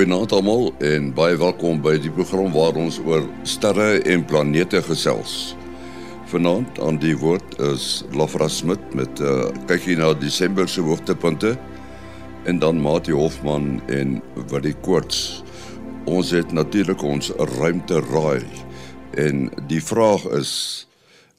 Goeienaand 0.00 0.32
almal 0.32 0.70
en 0.80 1.10
baie 1.12 1.34
welkom 1.36 1.82
by 1.84 1.90
die 2.00 2.08
program 2.08 2.54
waar 2.54 2.78
ons 2.80 2.96
oor 3.04 3.26
sterre 3.44 3.98
en 4.08 4.22
planete 4.24 4.80
gesels. 4.86 5.34
Vanaand 6.30 6.80
aan 6.80 6.96
die 7.02 7.12
woord 7.20 7.58
is 7.66 7.88
Lafra 8.16 8.48
Smit 8.48 8.80
met 8.96 9.20
'n 9.20 9.28
uh, 9.28 9.66
kykie 9.68 9.98
na 10.00 10.14
Desember 10.14 10.64
se 10.68 10.80
hoogtepunte 10.80 11.52
en 12.48 12.58
dan 12.58 12.80
Mati 12.80 13.12
Hofman 13.12 13.82
en 13.88 14.22
Willie 14.48 14.74
Koorts. 14.80 15.44
Ons 16.06 16.30
het 16.30 16.52
natuurlik 16.52 17.02
ons 17.02 17.28
ruimte 17.60 18.00
raai 18.00 18.48
en 19.20 19.52
die 19.68 19.84
vraag 19.84 20.24
is 20.32 20.88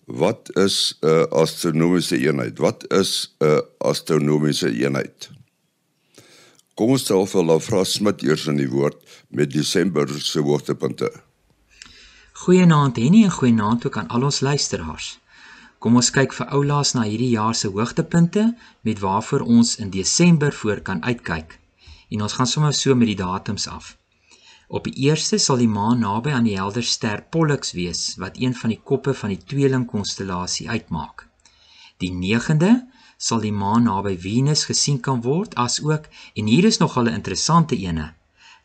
wat 0.06 0.54
is 0.54 1.00
'n 1.02 1.08
uh, 1.08 1.26
astronomiese 1.34 2.18
eenheid? 2.18 2.60
Wat 2.60 2.86
is 2.94 3.34
'n 3.40 3.46
uh, 3.46 3.60
astronomiese 3.78 4.70
eenheid? 4.70 5.41
Kom 6.80 6.94
ons 6.96 7.04
stel 7.04 7.26
vir 7.28 7.44
Lafra 7.44 7.82
Smit 7.84 8.22
eers 8.24 8.46
in 8.48 8.60
die 8.62 8.70
woord 8.72 9.00
met 9.36 9.52
Desember 9.52 10.08
se 10.24 10.40
hoogtepunte. 10.40 11.10
Goeienaand 12.46 12.96
Henny 12.98 13.26
en 13.28 13.34
goeienaand 13.36 13.86
ook 13.86 13.98
aan 14.00 14.08
al 14.08 14.24
ons 14.30 14.40
luisteraars. 14.40 15.18
Kom 15.84 15.98
ons 16.00 16.12
kyk 16.16 16.32
vir 16.38 16.48
oulaas 16.56 16.94
na 16.96 17.04
hierdie 17.04 17.34
jaar 17.34 17.58
se 17.58 17.68
hoogtepunte 17.68 18.46
met 18.88 19.02
waarvoor 19.04 19.44
ons 19.44 19.76
in 19.84 19.92
Desember 19.92 20.54
voor 20.54 20.80
kan 20.80 21.04
uitkyk. 21.04 21.58
En 22.10 22.24
ons 22.24 22.38
gaan 22.40 22.48
sommer 22.48 22.74
so 22.74 22.96
met 22.96 23.12
die 23.12 23.20
datums 23.20 23.68
af. 23.68 23.98
Op 24.72 24.88
die 24.88 25.12
1ste 25.12 25.42
sal 25.44 25.60
die 25.60 25.68
maan 25.68 26.00
naby 26.00 26.32
aan 26.32 26.48
die 26.48 26.56
helder 26.56 26.88
ster 26.88 27.26
Pollux 27.36 27.76
wees 27.76 28.16
wat 28.24 28.40
een 28.40 28.56
van 28.56 28.72
die 28.72 28.80
koppe 28.80 29.14
van 29.14 29.36
die 29.36 29.44
tweelingkonstellasie 29.44 30.70
uitmaak. 30.70 31.28
Die 32.00 32.14
9de 32.16 32.72
sal 33.28 33.44
die 33.46 33.54
maan 33.62 33.86
naby 33.86 34.16
Venus 34.26 34.64
gesien 34.70 34.98
kan 35.06 35.22
word 35.26 35.54
asook 35.66 36.08
en 36.40 36.46
hier 36.52 36.66
is 36.72 36.80
nog 36.84 36.98
'n 36.98 37.14
interessante 37.20 37.76
ene. 37.88 38.08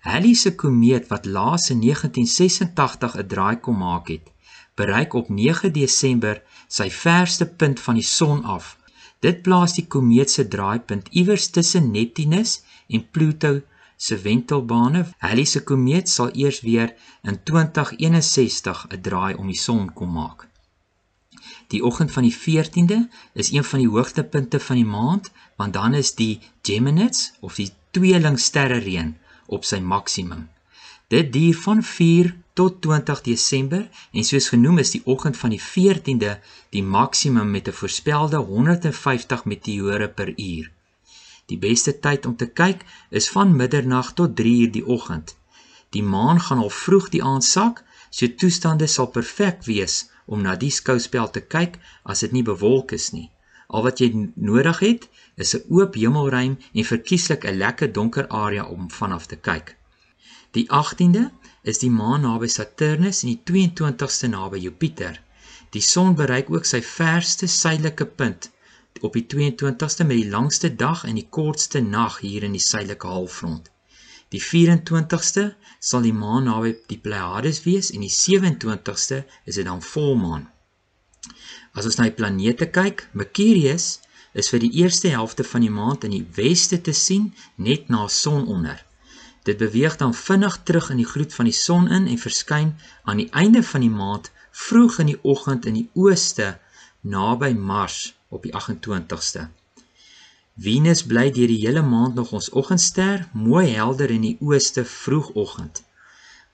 Halley 0.08 0.34
se 0.34 0.54
komeet 0.54 1.08
wat 1.12 1.24
laas 1.36 1.70
in 1.70 1.80
1986 1.80 3.16
'n 3.16 3.26
draai 3.32 3.56
kom 3.60 3.78
maak 3.78 4.08
het, 4.08 4.26
bereik 4.74 5.12
op 5.20 5.28
9 5.28 5.72
Desember 5.72 6.42
sy 6.68 6.88
verste 6.90 7.46
punt 7.46 7.80
van 7.80 7.94
die 7.94 8.08
son 8.18 8.44
af. 8.44 8.78
Dit 9.20 9.42
plaas 9.42 9.72
die 9.74 9.86
komeet 9.86 10.30
se 10.30 10.48
draaipunt 10.48 11.08
iewers 11.10 11.50
tussen 11.50 11.91
Neptunus 11.91 12.62
en 12.88 13.10
Pluto 13.10 13.60
se 13.96 14.16
wentelbane. 14.18 15.06
Halley 15.18 15.44
se 15.44 15.62
komeet 15.62 16.08
sal 16.08 16.30
eers 16.32 16.60
weer 16.60 16.94
in 17.22 17.42
2061 17.42 18.86
'n 18.88 19.00
draai 19.00 19.34
om 19.34 19.46
die 19.46 19.62
son 19.66 19.92
kom 19.92 20.12
maak. 20.12 20.48
Die 21.67 21.84
oggend 21.84 22.12
van 22.12 22.22
die 22.22 22.34
14de 22.34 22.98
is 23.33 23.50
een 23.53 23.64
van 23.64 23.78
die 23.78 23.89
hoogtepunte 23.89 24.61
van 24.61 24.77
die 24.77 24.84
maand, 24.84 25.31
want 25.56 25.72
dan 25.72 25.95
is 25.95 26.14
die 26.14 26.41
Geminids 26.62 27.33
of 27.41 27.55
die 27.55 27.70
tweelingsterre 27.91 28.78
reën 28.78 29.17
op 29.47 29.64
sy 29.64 29.78
maksimum. 29.78 30.48
Dit 31.09 31.33
duur 31.33 31.56
van 31.62 31.83
4 31.83 32.34
tot 32.53 32.81
20 32.83 33.20
Desember 33.20 33.89
en 34.12 34.25
soos 34.25 34.48
genoem 34.48 34.78
is 34.83 34.91
die 34.94 35.03
oggend 35.05 35.37
van 35.37 35.53
die 35.55 35.61
14de 35.62 36.39
die 36.75 36.83
maksimum 36.83 37.50
met 37.50 37.69
'n 37.69 37.78
voorspelde 37.81 38.37
150 38.37 39.44
meteore 39.44 40.09
per 40.09 40.33
uur. 40.39 40.70
Die 41.47 41.59
beste 41.59 41.98
tyd 41.98 42.27
om 42.27 42.37
te 42.37 42.47
kyk 42.47 42.84
is 43.11 43.28
van 43.31 43.56
middernag 43.56 44.12
tot 44.12 44.37
3 44.37 44.61
uur 44.61 44.72
die 44.72 44.87
oggend. 44.87 45.37
Die 45.91 46.03
maan 46.03 46.41
gaan 46.41 46.59
al 46.59 46.70
vroeg 46.70 47.09
die 47.09 47.22
aand 47.22 47.44
sak, 47.44 47.84
so 48.11 48.27
toestande 48.34 48.87
sal 48.87 49.06
perfek 49.06 49.64
wees 49.64 50.11
om 50.27 50.42
na 50.42 50.56
die 50.56 50.70
skouspel 50.70 51.30
te 51.30 51.42
kyk 51.55 51.78
as 52.12 52.22
dit 52.24 52.32
nie 52.36 52.44
bewolk 52.46 52.92
is 52.92 53.10
nie. 53.14 53.30
Al 53.74 53.82
wat 53.86 54.00
jy 54.02 54.08
nodig 54.34 54.78
het, 54.78 55.09
is 55.44 55.54
'n 55.54 55.64
oop 55.76 55.94
hemelruim 55.94 56.54
en 56.72 56.91
verkieslik 56.92 57.44
'n 57.44 57.59
lekker 57.62 57.92
donker 57.92 58.26
area 58.28 58.64
om 58.64 58.91
vanaf 58.91 59.26
te 59.26 59.37
kyk. 59.37 59.76
Die 60.56 60.66
18de 60.70 61.31
is 61.62 61.78
die 61.78 61.91
maan 61.91 62.22
naby 62.26 62.48
Saturnus 62.48 63.22
en 63.22 63.28
die 63.28 63.42
22ste 63.50 64.28
naby 64.28 64.59
Jupiter. 64.59 65.22
Die 65.70 65.82
son 65.82 66.14
bereik 66.14 66.50
ook 66.50 66.64
sy 66.64 66.82
verste 66.82 67.47
suidelike 67.47 68.06
punt 68.06 68.50
op 69.00 69.12
die 69.12 69.26
22ste 69.34 70.06
met 70.06 70.16
die 70.22 70.31
langste 70.31 70.75
dag 70.75 71.04
en 71.04 71.14
die 71.14 71.28
kortste 71.28 71.81
nag 71.81 72.20
hier 72.20 72.43
in 72.43 72.53
die 72.53 72.66
suidelike 72.69 73.06
halfrond. 73.06 73.70
Die 74.36 74.42
24ste 74.44 75.42
sal 75.80 76.02
die 76.04 76.12
maan 76.12 76.44
naby 76.44 76.74
die 76.91 76.98
Pleiades 77.00 77.62
wees 77.64 77.88
en 77.94 78.02
die 78.04 78.12
27ste 78.12 79.22
is 79.48 79.56
dit 79.56 79.64
dan 79.64 79.80
volmaan. 79.80 80.42
As 81.72 81.88
ons 81.88 81.97
na 81.97 82.08
die 82.10 82.16
planete 82.19 82.69
kyk, 82.69 83.06
Mercurius 83.16 83.86
is 84.36 84.50
vir 84.52 84.60
die 84.66 84.72
eerste 84.82 85.08
helfte 85.14 85.46
van 85.52 85.64
die 85.64 85.72
maand 85.72 86.04
in 86.04 86.12
die 86.19 86.26
weste 86.36 86.82
te 86.84 86.92
sien 86.92 87.30
net 87.69 87.88
na 87.88 88.04
sononder. 88.12 88.82
Dit 89.48 89.62
beweeg 89.62 89.96
dan 90.02 90.12
vinnig 90.12 90.60
terug 90.69 90.91
in 90.92 91.00
die 91.00 91.08
gloed 91.08 91.32
van 91.32 91.48
die 91.48 91.56
son 91.56 91.88
in 91.88 92.04
en 92.12 92.20
verskyn 92.20 92.75
aan 93.08 93.22
die 93.22 93.30
einde 93.32 93.62
van 93.64 93.86
die 93.86 93.94
maand 94.02 94.32
vroeg 94.66 95.00
in 95.04 95.14
die 95.14 95.20
oggend 95.22 95.64
in 95.70 95.80
die 95.80 95.88
ooste 95.94 96.58
naby 97.00 97.54
Mars 97.54 98.10
op 98.28 98.44
die 98.44 98.52
28ste. 98.52 99.48
Venus 100.56 101.03
bly 101.05 101.28
deur 101.37 101.50
die 101.53 101.61
hele 101.67 101.83
maand 101.84 102.15
nog 102.17 102.31
ons 102.33 102.49
oggendster, 102.56 103.27
mooi 103.33 103.67
helder 103.77 104.11
in 104.11 104.22
die 104.25 104.37
ooste 104.41 104.87
vroegoggend. 104.89 105.83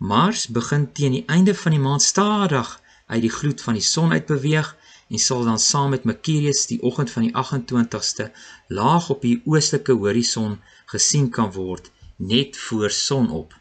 Mars 0.03 0.49
begin 0.51 0.89
teen 0.93 1.15
die 1.15 1.27
einde 1.31 1.55
van 1.55 1.77
die 1.77 1.83
maand 1.83 2.03
stadig 2.03 2.73
uit 3.07 3.23
die 3.23 3.31
gloed 3.31 3.63
van 3.63 3.79
die 3.79 3.85
son 3.87 4.11
uitbeweeg 4.11 4.73
en 5.07 5.23
sal 5.23 5.45
dan 5.47 5.61
saam 5.63 5.95
met 5.95 6.09
Mercurius 6.11 6.65
die 6.67 6.81
oggend 6.83 7.15
van 7.15 7.29
die 7.29 7.35
28ste 7.45 8.27
laag 8.67 9.07
op 9.15 9.23
die 9.23 9.39
oostelike 9.45 9.95
horison 9.95 10.59
gesien 10.91 11.31
kan 11.31 11.53
word 11.55 11.93
net 12.17 12.59
voor 12.59 12.91
sonop. 12.91 13.55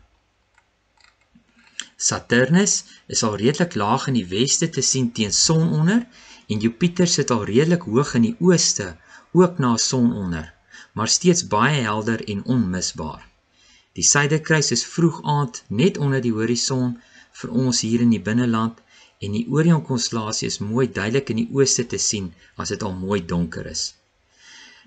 Saturnus 2.02 2.80
is 3.06 3.22
al 3.28 3.38
redelik 3.38 3.78
laag 3.78 4.10
in 4.10 4.18
die 4.18 4.28
weste 4.34 4.70
te 4.74 4.82
sien 4.82 5.12
teen 5.14 5.34
sononder 5.34 6.02
en 6.50 6.66
Jupiter 6.66 7.08
sit 7.08 7.30
al 7.30 7.46
redelik 7.46 7.86
hoog 7.86 8.18
in 8.18 8.32
die 8.32 8.36
ooste 8.40 8.96
ook 9.32 9.58
na 9.58 9.78
sononder, 9.78 10.54
maar 10.94 11.08
steeds 11.08 11.48
baie 11.48 11.82
helder 11.82 12.24
en 12.28 12.44
onmisbaar. 12.46 13.28
Die 13.94 14.04
suiderkruis 14.04 14.72
is 14.72 14.86
vroeg 14.86 15.24
aand 15.24 15.64
net 15.68 15.98
onder 15.98 16.22
die 16.22 16.34
horison 16.36 17.00
vir 17.42 17.56
ons 17.64 17.82
hier 17.82 18.04
in 18.04 18.14
die 18.14 18.22
binneland 18.24 18.80
en 19.20 19.36
die 19.36 19.48
Orionkonstellasie 19.50 20.48
is 20.48 20.62
mooi 20.64 20.88
duidelik 20.92 21.30
in 21.34 21.42
die 21.44 21.50
ooste 21.52 21.86
te 21.86 22.00
sien 22.00 22.32
as 22.56 22.72
dit 22.74 22.84
al 22.84 22.96
mooi 22.96 23.20
donker 23.26 23.68
is. 23.68 23.84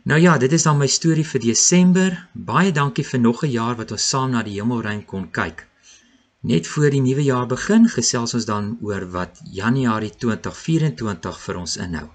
Nou 0.04 0.20
ja, 0.20 0.38
dit 0.38 0.52
is 0.52 0.64
dan 0.66 0.76
my 0.76 0.86
storie 0.86 1.24
vir 1.24 1.40
Desember. 1.40 2.16
Baie 2.32 2.72
dankie 2.72 3.04
vir 3.10 3.20
nog 3.20 3.44
'n 3.44 3.50
jaar 3.50 3.76
wat 3.76 3.92
ons 3.92 4.08
saam 4.08 4.30
na 4.30 4.42
die 4.42 4.60
hemelruim 4.60 5.04
kon 5.04 5.30
kyk. 5.30 5.66
Net 6.40 6.66
voor 6.66 6.90
die 6.90 7.00
nuwe 7.00 7.24
jaar 7.24 7.46
begin, 7.46 7.88
gesels 7.88 8.34
ons 8.34 8.44
dan 8.44 8.76
oor 8.82 9.06
wat 9.10 9.40
Januarie 9.50 10.10
2024 10.10 11.40
vir 11.40 11.56
ons 11.56 11.76
inhou. 11.76 12.08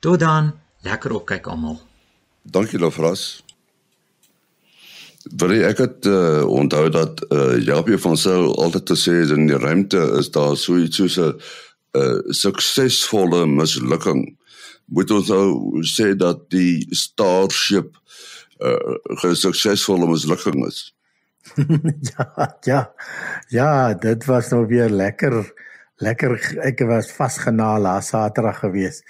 Tot 0.00 0.20
dan. 0.20 0.63
Lekker 0.84 1.16
opkyk 1.16 1.46
almal. 1.48 1.78
Dankie 2.42 2.78
Lofras. 2.78 3.42
Wil 5.40 5.54
ek 5.64 5.80
het 5.80 6.06
uh, 6.10 6.44
onthou 6.44 6.88
dat 6.92 7.22
uh, 7.32 7.56
Jabie 7.64 7.96
van 7.98 8.18
Sail 8.20 8.50
altyd 8.60 8.92
gesê 8.92 9.14
het 9.22 9.32
in 9.32 9.48
die 9.48 9.56
ruimte 9.56 10.02
is 10.20 10.28
daar 10.34 10.56
so 10.60 10.76
iets 10.76 11.00
soos 11.00 11.16
'n 11.16 11.32
uh, 11.96 12.20
suksesvolle 12.28 13.46
mislukking. 13.48 14.36
Moet 14.92 15.10
ons 15.10 15.28
nou 15.32 15.80
sê 15.88 16.12
dat 16.12 16.50
die 16.52 16.84
Starship 16.92 17.96
'n 18.60 19.24
uh, 19.24 19.32
suksesvolle 19.32 20.06
mislukking 20.06 20.66
is? 20.66 20.92
ja, 22.12 22.56
ja. 22.60 22.92
Ja, 23.48 23.94
dit 23.94 24.24
was 24.24 24.50
nou 24.50 24.66
weer 24.66 24.90
lekker 24.90 25.52
lekker 25.96 26.36
ek 26.60 26.80
was 26.88 27.12
vasgenaal 27.12 27.80
laas 27.80 28.08
Saterdag 28.12 28.58
geweest 28.58 29.04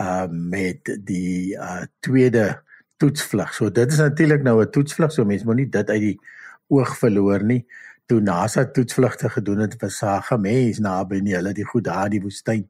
uh 0.00 0.26
met 0.30 0.90
die 1.04 1.54
uh 1.54 1.84
tweede 2.00 2.62
toetsvlug. 2.96 3.54
So 3.54 3.70
dit 3.70 3.92
is 3.92 3.98
natuurlik 3.98 4.42
nou 4.42 4.60
'n 4.62 4.70
toetsvlug, 4.70 5.12
so 5.12 5.24
mense 5.24 5.44
moet 5.44 5.56
nie 5.56 5.68
dit 5.68 5.90
uit 5.90 6.00
die 6.00 6.20
oog 6.68 6.98
verloor 6.98 7.42
nie. 7.42 7.66
Toe 8.06 8.20
NASA 8.20 8.64
toetsvlugte 8.64 9.28
gedoen 9.28 9.58
het, 9.58 9.80
was 9.80 9.96
sage 9.96 10.38
mense 10.38 10.80
naby 10.80 11.20
nie 11.20 11.34
hulle 11.34 11.52
die 11.52 11.64
goed 11.64 11.84
daar 11.84 12.10
die 12.10 12.20
woestyn 12.20 12.68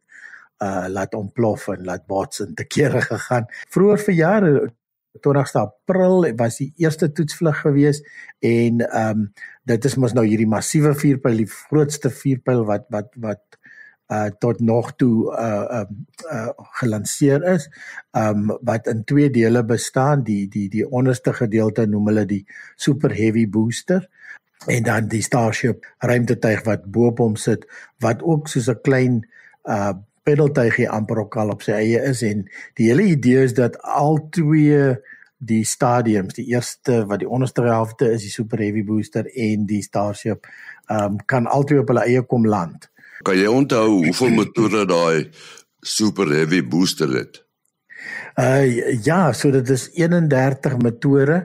uh 0.62 0.86
laat 0.88 1.14
ontplof 1.14 1.68
en 1.68 1.84
laat 1.84 2.06
bots 2.06 2.40
en 2.40 2.54
te 2.54 2.64
kere 2.64 3.00
gegaan. 3.00 3.46
Vroeger 3.68 4.04
vir 4.04 4.14
jare 4.14 4.72
20 5.20 5.54
April 5.54 6.34
was 6.36 6.58
die 6.58 6.72
eerste 6.76 7.12
toetsvlug 7.12 7.60
gewees 7.60 8.02
en 8.40 8.80
ehm 8.80 9.10
um, 9.18 9.32
dit 9.64 9.84
is 9.84 9.94
mos 9.96 10.12
nou 10.12 10.26
hierdie 10.26 10.48
massiewe 10.48 10.92
vuurpyl, 10.94 11.38
die 11.40 11.48
grootste 11.48 12.10
vuurpyl 12.10 12.64
wat 12.68 12.84
wat 12.92 13.14
wat 13.16 13.58
uh 14.12 14.30
tot 14.38 14.60
nog 14.60 14.92
toe 14.96 15.32
uh 15.32 15.80
um 15.80 16.06
uh, 16.32 16.36
uh 16.36 16.48
gelanseer 16.80 17.44
is 17.54 17.68
um 18.12 18.58
wat 18.60 18.86
in 18.86 19.04
twee 19.04 19.30
dele 19.30 19.64
bestaan 19.64 20.22
die 20.22 20.48
die 20.48 20.68
die 20.68 20.84
onderste 20.90 21.32
gedeelte 21.32 21.86
noem 21.86 22.10
hulle 22.12 22.26
die 22.26 22.44
super 22.76 23.14
heavy 23.14 23.46
booster 23.48 24.08
en 24.66 24.82
dan 24.82 25.08
die 25.08 25.22
starship 25.22 25.86
ruimtetuig 25.98 26.64
wat 26.64 26.84
bo 26.84 27.06
op 27.12 27.18
hom 27.18 27.36
sit 27.36 27.64
wat 27.98 28.22
ook 28.22 28.48
soos 28.48 28.68
'n 28.68 28.80
klein 28.82 29.22
uh 29.64 29.92
pedaltuigie 30.24 30.88
amper 30.88 31.18
ook 31.18 31.36
al 31.36 31.50
op 31.52 31.62
sy 31.62 31.72
eie 31.72 32.00
is 32.08 32.22
en 32.22 32.46
die 32.80 32.88
hele 32.88 33.02
idee 33.02 33.42
is 33.44 33.52
dat 33.54 33.76
al 33.82 34.28
twee 34.30 34.96
die 35.44 35.64
stadiums, 35.64 36.34
die 36.34 36.46
eerste 36.52 37.02
wat 37.10 37.20
die 37.22 37.28
onderste 37.28 37.64
helfte 37.66 38.08
is 38.14 38.24
die 38.24 38.32
Super 38.32 38.62
Heavy 38.62 38.84
Booster 38.84 39.28
en 39.28 39.66
die 39.68 39.82
Starship, 39.82 40.48
ehm 40.88 41.14
um, 41.14 41.18
kan 41.26 41.46
albei 41.46 41.78
op 41.82 41.92
hulle 41.92 42.04
eie 42.08 42.22
kom 42.22 42.46
land. 42.46 42.88
Kan 43.24 43.40
jy 43.40 43.48
onthou 43.48 43.88
hoeveel 44.04 44.34
motore 44.36 44.84
daai 44.88 45.30
Super 45.80 46.28
Heavy 46.28 46.60
Booster 46.60 47.08
het? 47.16 47.40
Uh 48.36 48.98
ja, 49.04 49.32
so 49.32 49.50
dit 49.54 49.68
is 49.70 49.88
31 49.94 50.76
motore 50.82 51.38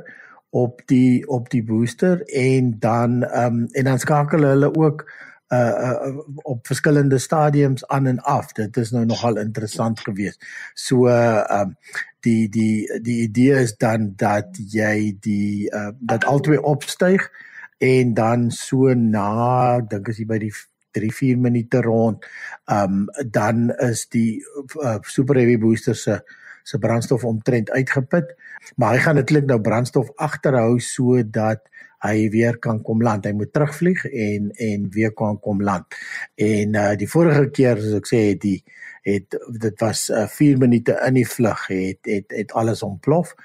op 0.50 0.82
die 0.90 1.28
op 1.30 1.50
die 1.50 1.64
booster 1.64 2.24
en 2.26 2.76
dan 2.80 3.24
ehm 3.24 3.46
um, 3.46 3.68
en 3.72 3.84
dan 3.84 4.00
skakel 4.00 4.44
hulle 4.44 4.74
ook 4.76 5.06
uh, 5.54 5.60
uh 5.60 6.18
op 6.36 6.68
verskillende 6.68 7.18
stadiums 7.18 7.88
aan 7.88 8.06
en 8.06 8.20
af. 8.20 8.52
Dit 8.52 8.78
is 8.78 8.92
nou 8.92 9.06
nogal 9.06 9.38
interessant 9.38 10.00
geweest. 10.00 10.46
So 10.74 11.08
ehm 11.08 11.70
uh, 11.70 11.96
die 12.20 12.50
die 12.50 13.00
die 13.02 13.22
idee 13.22 13.62
is 13.62 13.78
dan 13.78 14.14
dat 14.16 14.58
jy 14.72 15.16
die 15.20 15.70
uh 15.72 15.92
dat 16.00 16.26
albei 16.26 16.58
opstyg 16.58 17.30
en 17.78 18.14
dan 18.14 18.52
so 18.52 18.94
na 18.94 19.80
dink 19.80 20.10
as 20.10 20.18
jy 20.18 20.26
by 20.26 20.38
die 20.38 20.54
3 20.92 21.12
4 21.22 21.38
minute 21.38 21.82
rond 21.86 22.26
ehm 22.66 23.00
um, 23.00 23.32
dan 23.32 23.70
is 23.90 24.08
die 24.10 24.42
uh, 24.84 24.98
super 25.02 25.36
heavy 25.36 25.58
booster 25.58 25.96
se 25.96 26.20
se 26.64 26.78
brandstof 26.78 27.24
omtrent 27.26 27.72
uitgeput 27.72 28.36
maar 28.76 28.94
hy 28.94 29.04
gaan 29.06 29.16
netlik 29.16 29.46
nou 29.50 29.62
brandstof 29.62 30.12
agterhou 30.16 30.80
sodat 30.80 31.70
hy 32.06 32.30
weer 32.32 32.58
kan 32.64 32.82
kom 32.84 33.02
land. 33.04 33.26
Hy 33.28 33.34
moet 33.36 33.52
terugvlieg 33.54 34.06
en 34.08 34.52
en 34.56 34.88
weer 34.94 35.14
kan 35.16 35.40
kom 35.44 35.64
land. 35.64 35.98
En 36.40 36.76
uh 36.80 36.92
die 37.00 37.10
vorige 37.12 37.50
keer 37.56 37.82
soos 37.82 37.98
ek 38.00 38.08
sê 38.12 38.22
die 38.40 38.60
het 39.02 39.38
dit 39.60 39.80
was 39.80 40.10
uh, 40.10 40.28
4 40.28 40.58
minute 40.58 41.00
in 41.06 41.14
die 41.14 41.28
vlug 41.28 41.68
het 41.68 41.98
het 42.02 42.32
het 42.36 42.52
alles 42.52 42.84
ontplof. 42.84 43.36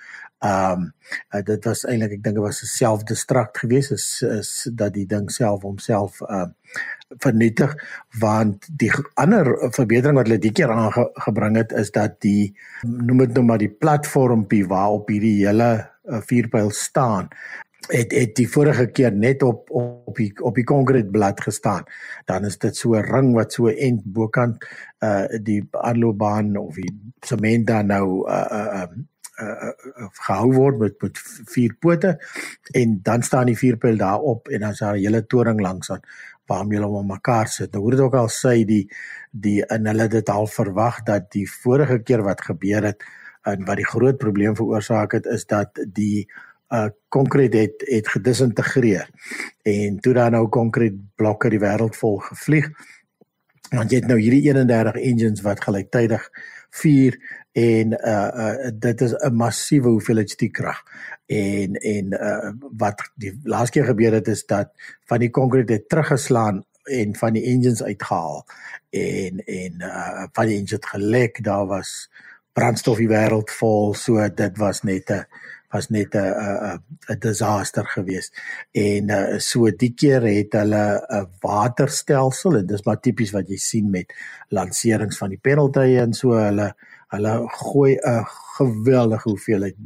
Ehm 0.44 0.80
um, 0.80 0.92
uh, 1.30 1.42
dit 1.42 1.64
was 1.64 1.84
eintlik 1.84 2.18
ek 2.18 2.24
dink 2.24 2.36
dit 2.36 2.44
was 2.44 2.62
'n 2.62 2.66
selfdestruct 2.66 3.58
geweest 3.58 3.90
is, 3.90 4.22
is 4.22 4.68
dat 4.72 4.92
die 4.92 5.06
ding 5.06 5.30
self 5.30 5.62
homself 5.62 6.20
uh 6.20 6.46
vernietig 7.18 7.74
want 8.18 8.66
die 8.78 8.90
ander 9.14 9.46
verbetering 9.72 10.16
wat 10.16 10.26
hulle 10.26 10.38
die 10.38 10.52
keer 10.52 10.70
aangebring 10.70 11.56
het 11.56 11.72
is 11.72 11.90
dat 11.90 12.20
die 12.20 12.56
noem 12.82 13.18
dit 13.18 13.34
nou 13.34 13.44
maar 13.44 13.58
die 13.62 13.70
platformpie 13.70 14.66
waarop 14.66 15.08
hierdie 15.08 15.46
hele 15.46 15.90
vierpyl 16.02 16.70
staan 16.70 17.28
het 17.88 18.12
het 18.12 18.34
die 18.36 18.48
vorige 18.48 18.86
keer 18.86 19.12
net 19.12 19.42
op 19.42 19.70
op 19.70 20.16
die 20.16 20.32
op 20.42 20.54
die 20.54 20.64
konkrete 20.64 21.10
blad 21.10 21.40
gestaan. 21.40 21.84
Dan 22.24 22.44
is 22.44 22.58
dit 22.58 22.76
so 22.76 22.94
'n 22.94 23.02
ring 23.02 23.34
wat 23.34 23.52
so 23.52 23.66
end 23.66 24.02
bokant 24.04 24.64
uh 25.00 25.26
die 25.42 25.68
aanloopbaan 25.70 26.56
of 26.56 26.74
die 26.74 27.12
sement 27.20 27.66
dan 27.66 27.86
nou 27.86 28.28
uh 28.28 28.46
uh 28.50 28.82
um 28.82 29.08
uh, 29.40 29.46
uh, 29.46 29.72
uh 30.02 30.08
gehou 30.12 30.52
word 30.52 30.78
met 30.78 31.02
met 31.02 31.18
vier 31.54 31.76
pote 31.80 32.18
en 32.72 33.00
dan 33.02 33.22
staan 33.22 33.46
die 33.46 33.58
vierpyl 33.58 33.96
daarop 33.96 34.48
en 34.48 34.60
dan 34.60 34.70
is 34.70 34.78
daar 34.78 34.96
'n 34.96 35.04
hele 35.04 35.26
toring 35.26 35.60
langs 35.60 35.90
aan 35.90 36.00
waarmee 36.46 36.78
hulle 36.78 36.90
om 36.90 37.06
mekaar 37.06 37.48
sit. 37.48 37.72
Nou 37.72 37.82
hoor 37.82 37.90
dit 37.90 38.00
ook 38.00 38.14
al 38.14 38.28
sê 38.28 38.64
die 38.64 38.88
die 39.30 39.66
en 39.66 39.86
hulle 39.86 40.08
dit 40.08 40.28
al 40.28 40.46
verwag 40.46 41.02
dat 41.02 41.30
die 41.32 41.50
vorige 41.50 41.98
keer 41.98 42.22
wat 42.22 42.40
gebeur 42.40 42.84
het 42.84 43.04
en 43.42 43.64
wat 43.64 43.76
die 43.76 43.86
groot 43.86 44.18
probleem 44.18 44.56
veroorsaak 44.56 45.12
het 45.12 45.26
is 45.26 45.46
dat 45.46 45.80
die 45.92 46.28
uh 46.74 46.88
konkreet 47.08 47.54
het 47.54 47.84
het 47.86 48.08
gedisintegreer 48.08 49.08
en 49.62 50.00
toe 50.00 50.14
dan 50.14 50.32
nou 50.32 50.48
konkreet 50.48 50.96
blokke 51.14 51.50
die 51.50 51.62
wêreld 51.62 51.96
vol 51.96 52.18
gevlieg 52.18 52.70
want 53.70 53.90
jy 53.90 54.00
het 54.02 54.10
nou 54.10 54.18
hierdie 54.20 54.42
31 54.48 55.00
engines 55.02 55.42
wat 55.46 55.62
gelyktydig 55.64 56.28
vuur 56.74 57.18
en 57.54 57.92
uh 57.92 58.30
uh 58.44 58.70
dit 58.72 59.00
is 59.00 59.14
'n 59.14 59.34
massiewe 59.34 59.88
hoeveelheid 59.88 60.30
stiekrag. 60.30 60.82
En 61.26 61.74
en 61.74 62.12
uh 62.12 62.50
wat 62.76 63.10
die 63.14 63.40
laaste 63.42 63.78
keer 63.78 63.84
gebeur 63.84 64.12
het 64.12 64.28
is 64.28 64.46
dat 64.46 64.70
van 65.04 65.18
die 65.18 65.30
konkreet 65.30 65.68
het 65.68 65.88
teruggeslaan 65.88 66.64
en 66.84 67.16
van 67.16 67.32
die 67.32 67.44
engines 67.44 67.82
uitgehaal. 67.82 68.46
En 68.90 69.44
en 69.44 69.74
uh 69.78 70.26
van 70.32 70.46
die 70.46 70.56
engines 70.56 70.78
gelek 70.80 71.44
daar 71.44 71.66
was 71.66 72.10
brandstof 72.52 72.96
die 72.96 73.08
wêreld 73.08 73.50
vol 73.50 73.94
so 73.94 74.28
dit 74.34 74.58
was 74.58 74.82
net 74.82 75.10
'n 75.10 75.26
was 75.74 75.90
net 75.90 76.14
'n 76.14 76.18
'n 76.18 76.80
'n 77.10 77.18
disaster 77.18 77.86
geweest. 77.96 78.32
En 78.72 79.10
uh, 79.10 79.38
so 79.38 79.70
die 79.70 79.94
keer 79.94 80.22
het 80.22 80.52
hulle 80.52 80.84
'n 81.02 81.28
waterstelsel 81.40 82.56
en 82.56 82.66
dis 82.66 82.84
maar 82.84 83.00
tipies 83.00 83.34
wat 83.34 83.48
jy 83.48 83.58
sien 83.58 83.90
met 83.90 84.14
lanserings 84.48 85.18
van 85.18 85.34
die 85.34 85.42
penaltye 85.42 86.00
en 86.00 86.14
so 86.14 86.38
hulle 86.38 86.74
hulle 87.14 87.34
gooi 87.48 87.94
'n 87.96 88.24
geweldige 88.56 89.28
hoeveelheid 89.28 89.76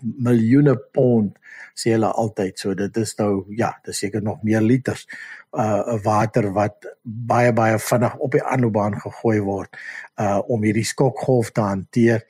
miljoene 0.00 0.76
pond 0.92 1.38
sê 1.74 1.92
hulle 1.94 2.10
altyd 2.22 2.58
so 2.58 2.74
dit 2.74 2.96
is 2.96 3.14
nou 3.18 3.44
ja 3.56 3.72
dis 3.84 3.98
seker 3.98 4.22
nog 4.22 4.42
meer 4.42 4.60
liters 4.60 5.06
uh 5.52 5.96
water 6.04 6.52
wat 6.52 6.88
baie 7.02 7.52
baie 7.52 7.78
vinnig 7.78 8.16
op 8.16 8.32
die 8.32 8.44
aanloopbaan 8.44 9.00
gegooi 9.00 9.40
word 9.40 9.76
uh 10.20 10.40
om 10.46 10.62
hierdie 10.62 10.84
skokgolf 10.84 11.50
te 11.50 11.60
hanteer 11.60 12.24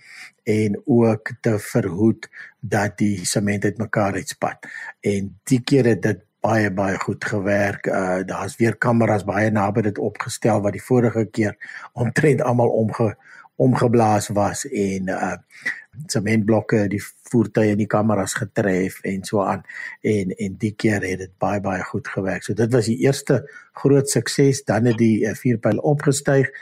en 0.48 0.78
ook 0.84 1.32
te 1.40 1.58
verhoed 1.60 2.28
dat 2.60 2.96
die 2.98 3.26
sement 3.26 3.64
uitmekaar 3.64 4.14
uitspat. 4.16 4.64
En 5.00 5.34
die 5.44 5.60
keer 5.60 5.84
het 5.92 6.02
dit 6.02 6.24
baie 6.40 6.70
baie 6.72 6.96
goed 6.98 7.24
gewerk. 7.24 7.86
Uh 7.86 8.22
daar's 8.26 8.56
weer 8.56 8.76
kameras 8.76 9.26
baie 9.28 9.50
naby 9.50 9.82
dit 9.90 9.98
opgestel 9.98 10.62
wat 10.64 10.72
die 10.76 10.84
vorige 10.84 11.26
keer 11.30 11.56
omtrent 11.92 12.42
almal 12.42 12.72
omge 12.84 13.14
omgeblaas 13.58 14.30
was 14.32 14.64
en 14.70 15.10
uh 15.12 15.36
sementblokke 16.06 16.84
die 16.92 17.00
voertuie 17.02 17.72
en 17.72 17.80
die 17.80 17.90
kameras 17.90 18.36
getref 18.38 19.00
en 19.02 19.24
so 19.26 19.42
aan 19.42 19.64
en 20.06 20.30
en 20.30 20.54
die 20.62 20.72
keer 20.78 21.02
het 21.02 21.24
dit 21.24 21.34
baie 21.42 21.60
baie 21.60 21.82
goed 21.82 22.08
gewerk. 22.08 22.46
So 22.46 22.54
dit 22.54 22.72
was 22.72 22.86
die 22.86 23.00
eerste 23.04 23.42
groot 23.82 24.08
sukses 24.08 24.62
dan 24.64 24.86
het 24.88 24.98
die 24.98 25.26
uh, 25.26 25.34
vierpyl 25.34 25.82
opgestyg 25.82 26.52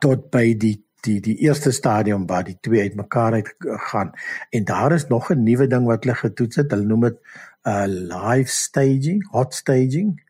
tot 0.00 0.30
by 0.30 0.54
die 0.54 0.78
die 1.04 1.20
die 1.20 1.36
eerste 1.46 1.72
stadium 1.72 2.26
waar 2.26 2.44
die 2.44 2.58
twee 2.60 2.82
uitmekaar 2.88 3.32
uit 3.32 3.54
gaan 3.90 4.12
en 4.50 4.64
daar 4.64 4.92
is 4.92 5.06
nog 5.06 5.30
'n 5.30 5.42
nuwe 5.42 5.66
ding 5.66 5.86
wat 5.86 6.04
hulle 6.04 6.16
getoets 6.16 6.56
het. 6.56 6.70
Hulle 6.70 6.84
noem 6.84 7.00
dit 7.00 7.18
'n 7.64 7.70
uh, 7.70 7.86
live 7.86 8.50
staging, 8.50 9.26
hot 9.30 9.54
staging. 9.54 10.22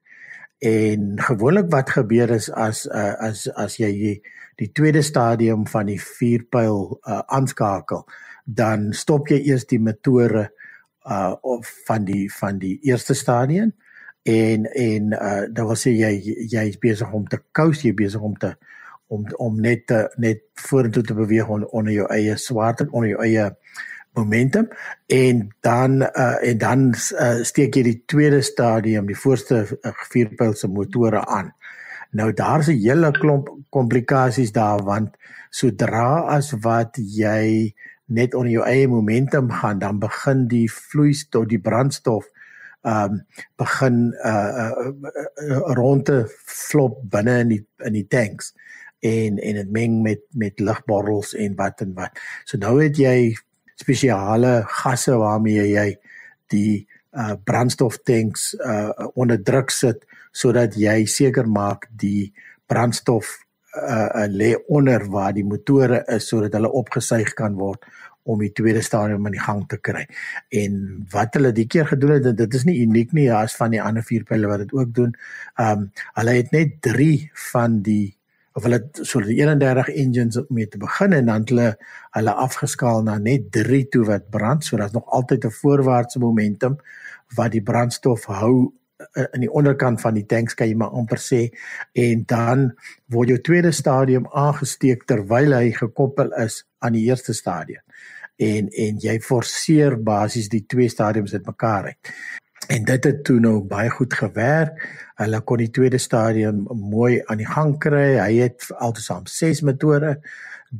En 0.59 1.21
gewoonlik 1.21 1.71
wat 1.71 1.91
gebeur 1.91 2.31
is 2.31 2.51
as 2.51 2.87
uh, 2.87 3.15
as 3.19 3.49
as 3.55 3.77
jy 3.77 4.21
die, 4.57 4.73
tweede 4.73 5.03
stadium 5.03 5.67
van 5.67 5.87
die 5.87 6.01
vierpyl 6.01 7.01
uh, 7.03 7.19
aanskakel, 7.27 8.07
dan 8.45 8.93
stop 8.93 9.29
jy 9.29 9.43
eers 9.45 9.67
die 9.67 9.81
motore 9.81 10.53
uh 11.05 11.35
of 11.41 11.69
van 11.85 12.05
die 12.05 12.33
van 12.33 12.59
die 12.59 12.79
eerste 12.83 13.15
stadium 13.15 13.75
en 14.23 14.65
en 14.65 15.13
uh 15.13 15.43
dan 15.53 15.67
wil 15.67 15.77
sê 15.77 15.93
jy 15.93 16.13
jy 16.49 16.63
is 16.69 16.79
besig 16.81 17.13
om 17.13 17.27
te 17.29 17.43
coast, 17.53 17.85
jy 17.85 17.93
besig 17.95 18.21
om 18.21 18.37
te 18.37 18.55
om 19.07 19.27
om 19.37 19.61
net 19.61 19.87
te, 19.87 20.09
net 20.17 20.43
vorentoe 20.55 21.03
te 21.03 21.15
beweeg 21.15 21.49
on, 21.49 21.67
onder 21.71 21.93
jou 21.93 22.07
eie 22.13 22.37
swaarte 22.37 22.87
onder 22.91 23.11
jou 23.11 23.23
eie 23.23 23.51
momentum 24.15 24.69
en 25.07 25.49
dan 25.61 26.03
uh, 26.03 26.49
en 26.49 26.59
dan 26.59 26.87
uh, 26.95 27.43
steek 27.43 27.75
jy 27.75 27.83
die 27.83 28.03
tweede 28.07 28.43
stadium 28.43 29.09
die 29.11 29.19
voorste 29.19 29.65
uh, 29.65 29.93
vierpylse 30.11 30.71
motore 30.71 31.25
aan. 31.27 31.51
Nou 32.15 32.33
daar's 32.33 32.69
'n 32.71 32.79
hele 32.79 33.11
klomp 33.11 33.51
komplikasies 33.71 34.53
daar 34.53 34.83
want 34.83 35.17
sodra 35.51 36.27
as 36.31 36.53
wat 36.63 36.97
jy 36.97 37.75
net 38.07 38.35
onder 38.35 38.53
jou 38.53 38.65
eie 38.65 38.89
momentum 38.89 39.51
gaan 39.51 39.79
dan 39.79 39.99
begin 39.99 40.47
die 40.49 40.71
vloeistof 40.71 41.47
die 41.47 41.61
brandstof 41.61 42.31
ehm 42.85 43.13
um, 43.13 43.27
begin 43.57 44.15
uh, 44.25 44.31
uh, 44.31 44.97
uh 45.49 45.75
rond 45.75 46.05
te 46.05 46.25
flop 46.47 47.01
binne 47.03 47.39
in 47.41 47.49
die 47.49 47.67
in 47.85 47.93
die 47.93 48.07
tanks 48.07 48.53
en 49.05 49.39
en 49.39 49.61
dit 49.61 49.71
meng 49.71 50.01
met 50.03 50.23
met 50.33 50.61
lugborrels 50.61 51.35
en 51.35 51.55
wat 51.59 51.85
en 51.85 51.93
wat. 51.95 52.21
So 52.49 52.61
nou 52.61 52.79
het 52.81 52.99
jy 52.99 53.35
spesiale 53.81 54.63
gasse 54.81 55.17
waarmee 55.21 55.69
jy 55.75 55.89
die 56.53 56.85
uh 57.15 57.35
brandstoftanks 57.45 58.55
uh 58.59 59.11
onder 59.15 59.43
druk 59.43 59.71
sit 59.71 60.07
sodat 60.33 60.79
jy 60.79 61.05
seker 61.07 61.47
maak 61.47 61.87
die 61.91 62.33
brandstof 62.67 63.29
uh, 63.77 64.09
uh 64.25 64.27
lê 64.31 64.55
onder 64.67 65.05
waar 65.11 65.35
die 65.37 65.47
motore 65.47 66.03
is 66.17 66.29
sodat 66.29 66.57
hulle 66.57 66.73
opgesuig 66.73 67.35
kan 67.39 67.55
word 67.61 67.85
om 68.25 68.41
die 68.41 68.53
tweede 68.57 68.81
stadium 68.83 69.27
in 69.29 69.35
die 69.37 69.45
gang 69.45 69.67
te 69.69 69.77
kry. 69.77 70.07
En 70.49 70.79
wat 71.13 71.37
hulle 71.37 71.51
die 71.53 71.67
keer 71.69 71.91
gedoen 71.91 72.15
het, 72.17 72.31
dit 72.39 72.55
is 72.57 72.65
nie 72.65 72.79
uniek 72.81 73.13
nie, 73.13 73.29
as 73.29 73.53
van 73.59 73.75
die 73.75 73.83
ander 73.85 74.05
vier 74.07 74.25
pile 74.25 74.49
wat 74.49 74.65
dit 74.65 74.73
ook 74.73 74.95
doen. 74.97 75.13
Um 75.61 75.91
hulle 76.17 76.37
het 76.39 76.55
net 76.57 76.79
3 76.89 77.11
van 77.53 77.83
die 77.85 78.15
of 78.55 78.63
hulle 78.67 78.79
so 79.03 79.21
die 79.23 79.41
31 79.41 79.91
engines 79.99 80.39
mee 80.49 80.69
te 80.71 80.79
begin 80.79 81.17
en 81.17 81.31
dan 81.31 81.47
hulle 81.51 81.73
hulle 82.15 82.35
afgeskaal 82.45 83.03
na 83.07 83.17
net 83.19 83.51
3 83.57 83.83
toe 83.91 84.05
wat 84.07 84.31
brand. 84.31 84.65
So 84.65 84.79
daar's 84.79 84.95
nog 84.95 85.11
altyd 85.11 85.45
'n 85.45 85.59
voorwaartse 85.61 86.19
momentum 86.19 86.79
wat 87.35 87.53
die 87.53 87.63
brandstof 87.63 88.25
hou 88.25 88.73
eh, 89.15 89.27
in 89.33 89.41
die 89.41 89.51
onderkant 89.51 90.01
van 90.01 90.15
die 90.15 90.27
tanks 90.27 90.55
kan 90.55 90.69
jy 90.69 90.75
maar 90.75 90.95
amper 90.95 91.19
sê. 91.19 91.51
En 91.93 92.23
dan 92.27 92.73
word 93.07 93.29
jou 93.29 93.41
tweede 93.41 93.73
stadium 93.73 94.27
aangesteek 94.31 95.05
terwyl 95.05 95.53
hy 95.53 95.73
gekoppel 95.73 96.33
is 96.33 96.65
aan 96.79 96.93
die 96.93 97.05
eerste 97.11 97.33
stadium. 97.33 97.83
En 98.37 98.69
en 98.69 98.99
jy 98.99 99.21
forceer 99.21 100.03
basies 100.03 100.49
die 100.49 100.65
twee 100.67 100.89
stadiums 100.89 101.35
uitmekaar 101.35 101.85
uit. 101.85 102.15
En 102.69 102.85
dit 102.85 103.05
het 103.05 103.25
toe 103.25 103.41
nou 103.41 103.61
baie 103.69 103.91
goed 103.91 104.15
gewerk. 104.15 104.81
Hulle 105.21 105.41
kon 105.41 105.61
die 105.61 105.71
tweede 105.71 105.99
stadium 105.99 106.65
mooi 106.69 107.23
aan 107.27 107.43
die 107.43 107.49
gang 107.49 107.79
kry. 107.79 108.17
Hy 108.19 108.41
het 108.41 108.67
altesaam 108.79 109.27
6 109.27 109.61
motore, 109.69 110.19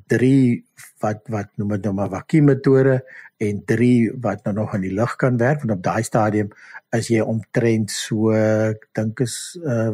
3 0.07 0.65
wat 1.05 1.21
wat 1.29 1.51
noem 1.61 1.77
dit 1.77 1.85
nou 1.87 1.95
maar 1.95 2.11
vakuum 2.13 2.49
motore 2.49 3.01
en 3.43 3.61
3 3.69 4.15
wat 4.25 4.45
nou 4.45 4.55
nog 4.57 4.75
in 4.75 4.87
die 4.87 4.95
lug 4.95 5.17
kan 5.21 5.37
werk 5.37 5.63
want 5.63 5.77
op 5.77 5.83
daai 5.85 6.03
stadium 6.03 6.49
is 6.97 7.11
jy 7.13 7.21
omtrent 7.21 7.93
so 7.93 8.33
ek 8.33 8.89
dink 8.97 9.21
is 9.27 9.37
uh 9.63 9.93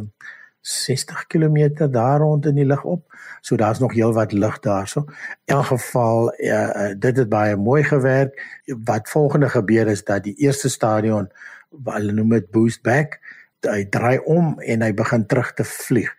60 0.61 1.27
km 1.27 1.89
daar 1.91 2.21
rond 2.21 2.47
in 2.47 2.55
die 2.55 2.67
lug 2.67 2.83
op. 2.85 3.15
So 3.41 3.57
daar's 3.57 3.79
nog 3.79 3.93
heelwat 3.93 4.33
lug 4.33 4.59
daarso. 4.59 5.01
In 5.45 5.55
elk 5.55 5.65
geval 5.65 6.35
uh, 6.37 6.93
dit 6.99 7.17
het 7.17 7.29
baie 7.29 7.57
mooi 7.57 7.83
gewerk. 7.85 8.61
Wat 8.85 9.09
volgende 9.09 9.49
gebeur 9.49 9.87
is 9.87 10.05
dat 10.05 10.23
die 10.23 10.35
eerste 10.35 10.69
stadion 10.69 11.29
wat 11.29 11.39
hulle 11.71 12.13
noem 12.13 12.37
dit 12.39 12.51
boost 12.55 12.83
back, 12.87 13.19
hy 13.67 13.85
draai 13.93 14.19
om 14.25 14.55
en 14.61 14.83
hy 14.83 14.93
begin 14.97 15.27
terug 15.29 15.53
te 15.55 15.67
vlieg. 15.69 16.11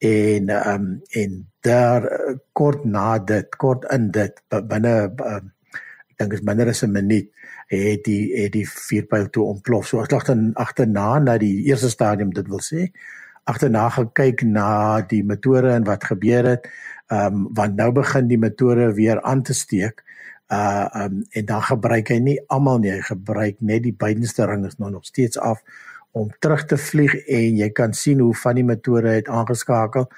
En 0.00 0.48
ehm 0.48 0.74
um, 0.74 1.02
en 1.22 1.46
daar 1.60 2.06
kort 2.56 2.84
na 2.84 3.18
dit, 3.18 3.56
kort 3.56 3.84
in 3.92 4.10
dit 4.10 4.42
binne 4.48 4.94
uh, 5.12 5.40
ek 6.10 6.16
dink 6.18 6.32
is 6.36 6.44
minder 6.44 6.68
as 6.68 6.82
'n 6.84 6.92
minuut 6.92 7.28
het 7.70 8.04
die 8.04 8.32
het 8.34 8.52
die 8.52 8.66
vuurpyl 8.68 9.30
toe 9.30 9.44
ontplof. 9.44 9.86
So 9.86 10.00
as 10.00 10.10
lag 10.10 10.24
dan 10.24 10.50
agterna 10.54 11.18
na 11.18 11.38
die 11.38 11.64
eerste 11.68 11.90
stadium 11.90 12.32
dit 12.32 12.48
wil 12.48 12.60
sê 12.60 12.90
agterna 13.44 13.88
gekyk 13.90 14.42
na 14.42 15.00
die 15.00 15.22
metode 15.24 15.72
en 15.72 15.84
wat 15.84 16.04
gebeur 16.04 16.46
het. 16.54 16.68
Ehm 17.10 17.34
um, 17.34 17.48
want 17.54 17.76
nou 17.76 17.90
begin 17.92 18.28
die 18.28 18.38
metode 18.38 18.92
weer 18.94 19.22
aan 19.22 19.42
te 19.42 19.54
steek. 19.54 20.04
Uh 20.50 20.88
um, 21.04 21.22
en 21.30 21.44
dan 21.46 21.62
gebruik 21.62 22.08
hy 22.10 22.18
nie 22.18 22.38
almal 22.50 22.80
nie, 22.82 22.90
hy 22.90 23.04
gebruik 23.06 23.60
net 23.62 23.84
die 23.84 23.94
buitenste 23.94 24.48
ring 24.50 24.64
is 24.66 24.80
nou 24.82 24.90
nog 24.90 25.04
steeds 25.06 25.38
af 25.38 25.62
om 26.10 26.30
terug 26.42 26.64
te 26.66 26.74
vlieg 26.74 27.14
en 27.30 27.58
jy 27.60 27.68
kan 27.70 27.94
sien 27.94 28.18
hoe 28.18 28.34
van 28.34 28.58
die 28.58 28.66
metode 28.66 29.12
het 29.14 29.30
aangeskakel 29.30 30.08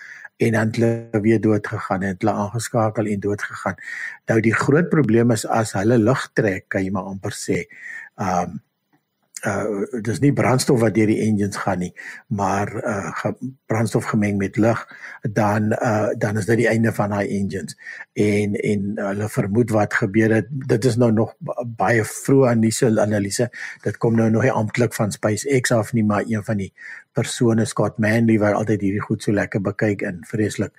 en 0.42 0.56
dan 0.56 0.72
hulle 0.72 1.20
weer 1.22 1.40
dood 1.40 1.66
gegaan 1.68 2.02
en 2.08 2.16
hulle 2.18 2.32
aangeskakel 2.32 3.06
en 3.12 3.20
dood 3.20 3.42
gegaan. 3.42 3.76
Nou 4.30 4.40
die 4.40 4.54
groot 4.56 4.88
probleem 4.88 5.30
is 5.36 5.44
as 5.46 5.74
hulle 5.76 5.98
lug 6.00 6.24
trek, 6.32 6.66
kan 6.72 6.84
jy 6.84 6.90
maar 6.94 7.10
amper 7.12 7.36
sê. 7.36 7.62
Um, 8.16 8.56
uh 9.46 10.00
dis 10.06 10.20
nie 10.22 10.32
brandstof 10.32 10.80
wat 10.80 10.94
deur 10.94 11.10
die 11.10 11.20
engines 11.24 11.56
gaan 11.56 11.80
nie 11.82 11.92
maar 12.26 12.70
uh 12.78 13.10
ge, 13.20 13.32
brandstof 13.66 14.04
gemeng 14.12 14.38
met 14.38 14.56
lug 14.56 14.84
dan 15.22 15.72
uh 15.72 16.14
dan 16.18 16.38
is 16.38 16.46
dit 16.46 16.62
die 16.62 16.68
einde 16.68 16.92
van 16.92 17.10
daai 17.10 17.28
engines. 17.28 17.76
En 18.12 18.54
en 18.54 18.92
hulle 18.96 19.28
vermoed 19.28 19.70
wat 19.70 19.94
gebeur 19.94 20.34
het 20.34 20.48
dit 20.50 20.84
is 20.84 20.96
nou 20.96 21.12
nog 21.12 21.34
baie 21.66 22.04
vroeg 22.04 22.48
aan 22.48 22.60
die 22.60 22.72
analise 22.82 23.50
dit 23.82 23.96
kom 23.96 24.16
nou 24.16 24.30
nog 24.30 24.42
nie 24.42 24.52
amptelik 24.52 24.94
van 24.94 25.12
SpaceX 25.12 25.72
af 25.72 25.92
nie 25.92 26.04
maar 26.04 26.24
een 26.26 26.44
van 26.44 26.56
die 26.56 26.72
persone 27.12 27.64
Scott 27.64 27.98
Manley 27.98 28.38
wat 28.38 28.54
altyd 28.54 28.80
hierdie 28.80 29.04
goed 29.04 29.22
so 29.22 29.32
lekker 29.32 29.60
bekyk 29.60 30.02
en 30.02 30.22
vreeslik 30.28 30.72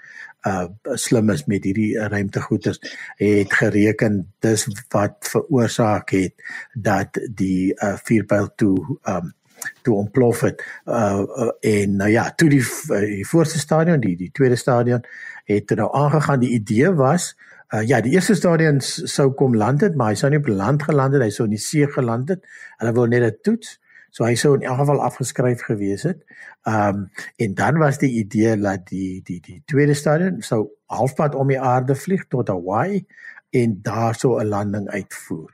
uh 0.48 0.66
slim 1.00 1.30
is 1.30 1.46
met 1.46 1.64
hierdie 1.64 1.94
ruimtegoeders 1.98 2.80
het 3.22 3.54
gereken 3.54 4.20
dis 4.40 4.68
wat 4.92 5.16
veroorsaak 5.32 6.10
het 6.16 6.34
dat 6.74 7.20
die 7.30 7.74
uh 7.74 7.96
vuurpyl 8.04 8.52
toe 8.56 8.76
um 9.08 9.34
toe 9.82 9.96
ontplof 9.96 10.42
het 10.42 10.64
uh, 10.86 11.24
uh 11.24 11.52
en 11.60 11.96
nou 11.96 12.10
ja 12.12 12.32
toe 12.36 12.50
die 12.50 12.64
uh, 12.64 13.00
die 13.00 13.28
voorste 13.28 13.60
stadion 13.60 14.04
die 14.04 14.16
die 14.20 14.32
tweede 14.32 14.56
stadion 14.60 15.06
het 15.46 15.76
nou 15.76 15.90
aangegaan 15.96 16.40
die 16.40 16.54
idee 16.60 16.94
was 16.94 17.34
Uh, 17.74 17.82
ja, 17.90 17.98
die 18.06 18.12
eerste 18.14 18.36
stadion 18.38 18.78
sou 18.86 19.32
kom 19.34 19.56
land 19.58 19.82
het, 19.82 19.96
maar 19.98 20.12
hy 20.12 20.18
sou 20.20 20.30
nie 20.30 20.38
op 20.38 20.50
land 20.52 20.84
geland 20.86 21.16
het, 21.16 21.24
hy 21.26 21.32
sou 21.34 21.48
in 21.48 21.56
die 21.56 21.62
see 21.62 21.88
geland 21.90 22.30
het. 22.30 22.44
Hulle 22.78 22.92
wou 22.94 23.08
net 23.10 23.24
'n 23.26 23.40
toets. 23.42 23.80
So 24.14 24.28
hy 24.28 24.36
sou 24.38 24.54
in 24.54 24.66
elk 24.68 24.78
geval 24.84 25.02
afgeskryf 25.02 25.64
gewees 25.66 26.06
het. 26.06 26.22
Ehm 26.70 27.04
um, 27.04 27.06
en 27.42 27.54
dan 27.58 27.78
was 27.82 27.98
die 27.98 28.12
idee 28.22 28.58
dat 28.62 28.86
die 28.88 29.22
die 29.26 29.40
die 29.42 29.62
tweede 29.66 29.94
stadium 29.98 30.42
sou 30.42 30.68
halfpad 30.86 31.36
om 31.36 31.50
die 31.50 31.62
aarde 31.62 31.96
vlieg 31.96 32.28
tot 32.30 32.52
Hawaii 32.54 33.06
en 33.50 33.80
daar 33.82 34.16
sou 34.16 34.38
'n 34.40 34.48
landing 34.48 34.90
uitvoer. 34.90 35.50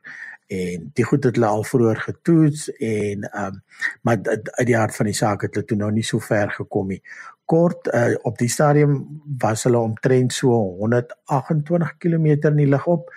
En 0.48 0.92
die 0.94 1.06
goed 1.06 1.24
het 1.24 1.36
hulle 1.36 1.48
al 1.48 1.64
vroeër 1.64 2.00
getoets 2.02 2.70
en 2.76 3.24
ehm 3.32 3.46
um, 3.46 3.64
maar 4.02 4.20
uit 4.52 4.68
die 4.68 4.78
hart 4.78 4.96
van 4.96 5.06
die 5.06 5.16
saak 5.16 5.42
het 5.42 5.56
hulle 5.56 5.66
toe 5.66 5.78
nou 5.78 5.92
nie 5.92 6.04
so 6.04 6.20
ver 6.20 6.52
gekom 6.52 6.88
nie. 6.88 7.02
Kort 7.46 7.88
uh, 7.94 8.16
op 8.22 8.38
die 8.38 8.50
stadium 8.50 9.22
was 9.40 9.64
hulle 9.64 9.78
omtrent 9.80 10.34
so 10.34 10.52
128 10.52 11.98
km 11.98 12.26
in 12.26 12.56
die 12.56 12.68
lug 12.68 12.88
op. 12.88 13.14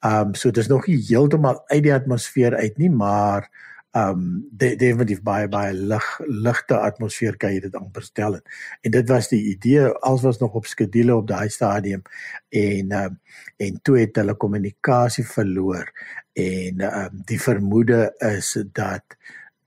Ehm 0.00 0.28
um, 0.28 0.34
so 0.34 0.50
dis 0.50 0.68
nog 0.68 0.86
nie 0.86 1.04
heeltemal 1.08 1.62
uit 1.66 1.82
die 1.82 1.94
atmosfeer 1.94 2.54
uit 2.54 2.78
nie, 2.78 2.90
maar 2.90 3.50
um 3.96 4.48
de, 4.50 4.74
definitief 4.76 5.22
baie 5.24 5.48
baie 5.48 5.72
lig 5.72 6.06
ligte 6.26 6.76
atmosfeer 6.76 7.36
kan 7.40 7.54
jy 7.54 7.62
dit 7.66 7.78
amper 7.78 8.04
stel 8.04 8.38
het. 8.38 8.44
En 8.82 8.92
dit 8.96 9.08
was 9.08 9.30
die 9.32 9.42
idee 9.54 9.88
als 10.10 10.22
was 10.26 10.40
nog 10.42 10.58
op 10.58 10.66
skedule 10.66 11.16
op 11.16 11.28
daai 11.28 11.48
stadium 11.48 12.02
en 12.48 12.92
um 12.92 13.18
en 13.56 13.80
toe 13.82 13.98
het 13.98 14.16
hulle 14.20 14.36
kommunikasie 14.36 15.24
verloor 15.26 15.90
en 16.36 16.84
um 16.90 17.20
die 17.30 17.40
vermoede 17.40 18.14
is 18.18 18.52
dat 18.76 19.16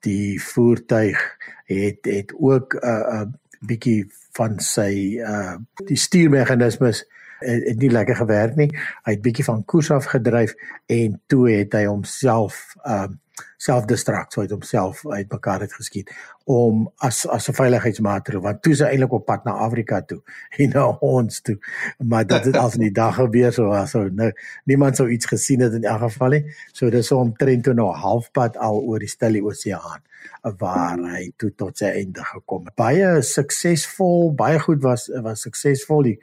die 0.05 0.39
voertuig 0.43 1.21
het 1.65 2.05
het 2.05 2.33
ook 2.37 2.73
'n 2.73 2.87
uh, 2.87 3.21
'n 3.21 3.27
uh, 3.27 3.31
bietjie 3.59 4.11
van 4.37 4.59
sy 4.59 5.19
uh 5.19 5.55
die 5.85 5.97
stuurmeganismes 5.97 7.05
het, 7.39 7.63
het 7.67 7.77
nie 7.79 7.91
lekker 7.91 8.15
gewerk 8.15 8.55
nie. 8.55 8.69
Hy 9.03 9.11
het 9.15 9.21
bietjie 9.21 9.47
van 9.47 9.65
koers 9.65 9.91
af 9.91 10.05
gedryf 10.05 10.55
en 10.85 11.21
toe 11.27 11.49
het 11.49 11.73
hy 11.73 11.85
homself 11.85 12.75
um 12.83 13.19
self-destruct, 13.57 14.33
so 14.33 14.41
hy 14.41 14.47
het 14.47 14.55
homself 14.55 15.05
uitmekaar 15.07 15.65
het 15.65 15.73
geskiet 15.73 16.11
om 16.49 16.87
as 17.05 17.27
as 17.27 17.49
'n 17.49 17.53
veiligheidsmaatreël 17.53 18.41
want 18.41 18.61
toe 18.61 18.73
is 18.73 18.79
hy 18.79 18.89
eintlik 18.93 19.11
op 19.13 19.25
pad 19.25 19.43
na 19.45 19.51
Afrika 19.51 20.01
toe 20.01 20.21
en 20.61 20.69
na 20.69 20.85
ons 20.87 21.41
toe. 21.41 21.57
Maar 21.97 22.27
dit 22.27 22.45
het 22.45 22.57
al 22.57 22.73
in 22.73 22.87
die 22.87 22.91
dag 22.91 23.15
gebeur 23.15 23.53
so 23.53 23.67
was 23.67 23.91
so 23.91 24.07
nou 24.09 24.31
niemand 24.65 24.95
sou 24.95 25.09
iets 25.09 25.25
gesien 25.25 25.61
het 25.61 25.73
in 25.73 25.83
elk 25.83 26.01
geval 26.01 26.29
nie. 26.29 26.45
So 26.73 26.89
dis 26.89 27.07
so 27.07 27.17
omtrent 27.17 27.63
toe 27.63 27.73
nou 27.73 27.91
halfpad 27.93 28.57
al 28.57 28.81
oor 28.81 28.99
die 28.99 29.07
Stille 29.07 29.43
Oseaan 29.43 30.01
waar 30.57 30.97
hy 30.97 31.31
toe 31.37 31.51
tot 31.55 31.77
sy 31.77 31.91
einde 32.01 32.23
gekom 32.23 32.65
het. 32.65 32.75
Baie 32.79 33.21
suksesvol, 33.25 34.31
baie 34.35 34.59
goed 34.59 34.81
was 34.83 35.09
was 35.23 35.43
suksesvol 35.45 36.03
die 36.03 36.17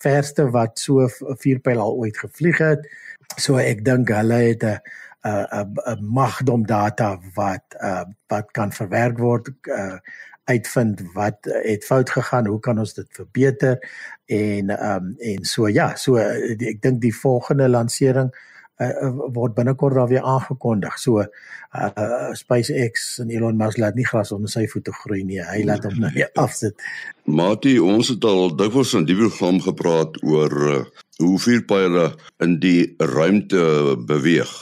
verste 0.00 0.48
wat 0.50 0.78
so 0.78 1.04
'n 1.04 1.36
vuurpyl 1.36 1.80
al 1.80 1.96
ooit 1.96 2.16
gevlieg 2.16 2.58
het. 2.58 2.88
So 3.36 3.56
ek 3.56 3.84
dink 3.84 4.08
hulle 4.08 4.34
het 4.34 4.64
'n 4.64 4.80
'n 5.26 5.74
'n 5.86 6.04
magdom 6.04 6.66
data 6.66 7.18
wat 7.34 7.64
uh, 7.82 8.04
wat 8.26 8.50
kan 8.52 8.72
verwerk 8.72 9.18
word 9.18 9.50
uh, 9.62 9.98
uitvind 10.44 11.02
wat 11.12 11.36
het 11.42 11.84
fout 11.84 12.10
gegaan 12.10 12.46
hoe 12.46 12.60
kan 12.60 12.78
ons 12.78 12.94
dit 12.94 13.08
verbeter 13.10 13.78
en 14.26 14.70
um, 14.90 15.14
en 15.18 15.44
so 15.44 15.68
ja 15.68 15.94
so 15.96 16.16
die, 16.56 16.68
ek 16.68 16.82
dink 16.82 17.00
die 17.00 17.14
volgende 17.14 17.68
lansering 17.68 18.30
uh, 18.78 19.10
word 19.34 19.54
binnekort 19.54 19.94
daar 19.94 20.08
weer 20.08 20.22
aangekondig. 20.22 20.98
So 20.98 21.22
uh, 21.22 22.30
SpaceX 22.32 23.18
en 23.18 23.30
Elon 23.30 23.56
Musk 23.56 23.78
laat 23.78 23.98
nie 23.98 24.06
gras 24.06 24.32
onder 24.32 24.50
sy 24.50 24.66
voete 24.70 24.94
groei 25.02 25.24
nie. 25.26 25.40
Hy 25.42 25.62
laat 25.66 25.86
hom 25.88 25.98
nou 26.02 26.12
weer 26.14 26.30
afsit. 26.40 26.78
Mati 27.24 27.78
ons 27.82 28.12
het 28.14 28.24
al 28.24 28.54
dikwels 28.56 28.94
in 28.98 29.08
die 29.08 29.18
program 29.18 29.60
gepraat 29.64 30.18
oor 30.22 30.58
uh, 30.70 30.80
hoe 31.18 31.36
vuurpyle 31.42 32.12
in 32.44 32.58
die 32.62 32.94
ruimte 32.98 33.96
beweeg 34.06 34.54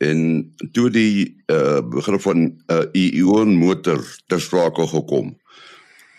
en 0.00 0.20
toe 0.72 0.88
die 0.90 1.42
uh, 1.52 1.80
begrip 1.84 2.22
van 2.24 2.38
'n 2.40 2.62
uh, 2.72 2.84
ion 2.92 3.56
motor 3.56 4.00
ter 4.26 4.40
sprake 4.40 4.86
gekom. 4.88 5.36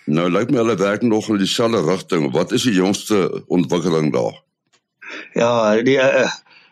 Nou 0.06 0.30
lyk 0.30 0.52
my 0.52 0.62
hulle 0.62 0.76
werk 0.78 1.02
nog 1.02 1.30
in 1.30 1.38
dieselfde 1.38 1.82
rigting. 1.86 2.32
Wat 2.32 2.52
is 2.52 2.64
die 2.68 2.74
jongste 2.74 3.44
ontwikkeling 3.48 4.12
daar? 4.14 4.38
Ja, 5.34 5.82
die 5.82 5.98
uh, 5.98 6.30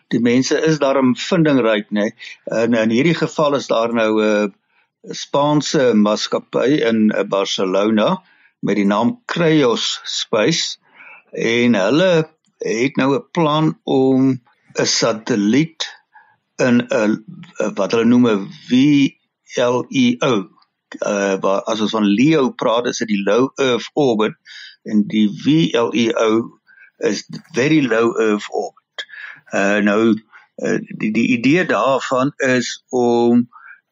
die 0.08 0.20
mense 0.20 0.58
is 0.66 0.78
daarom 0.78 1.16
vindingryk, 1.16 1.90
né? 1.90 2.10
Nee. 2.10 2.64
In 2.64 2.74
in 2.74 2.90
hierdie 2.90 3.14
geval 3.14 3.54
is 3.54 3.66
daar 3.66 3.94
nou 3.94 4.22
'n 4.22 4.26
uh, 4.26 5.14
Spaanse 5.14 5.94
maatskappy 5.94 6.82
in 6.90 7.10
uh, 7.10 7.22
Barcelona 7.24 8.22
met 8.60 8.76
die 8.76 8.86
naam 8.86 9.22
Creios 9.26 10.00
Space 10.04 10.76
en 11.32 11.74
hulle 11.74 12.28
het 12.58 12.96
nou 12.96 13.14
'n 13.14 13.24
plan 13.32 13.78
om 13.84 14.40
'n 14.74 14.86
satelliet 14.86 15.99
in 16.60 16.80
'n 16.86 17.12
wat 17.74 17.92
hulle 17.92 18.08
noem 18.08 18.26
'n 18.28 18.48
VLEO. 18.68 20.34
Uh 21.06 21.36
waar 21.44 21.62
as 21.70 21.80
ons 21.80 21.94
van 21.96 22.06
LEO 22.06 22.50
praat, 22.50 22.86
is 22.86 22.98
dit 22.98 23.08
die 23.08 23.22
low 23.22 23.50
earth 23.56 23.90
orbit 23.94 24.34
en 24.84 25.04
die 25.06 25.28
VLEO 25.42 26.32
is 26.98 27.24
very 27.54 27.80
low 27.86 28.18
earth 28.18 28.48
orbit. 28.50 29.06
Uh 29.52 29.78
nou 29.78 30.02
uh, 30.56 30.78
die 30.98 31.12
die 31.12 31.28
idee 31.38 31.64
daarvan 31.66 32.32
is 32.36 32.84
om 32.88 33.48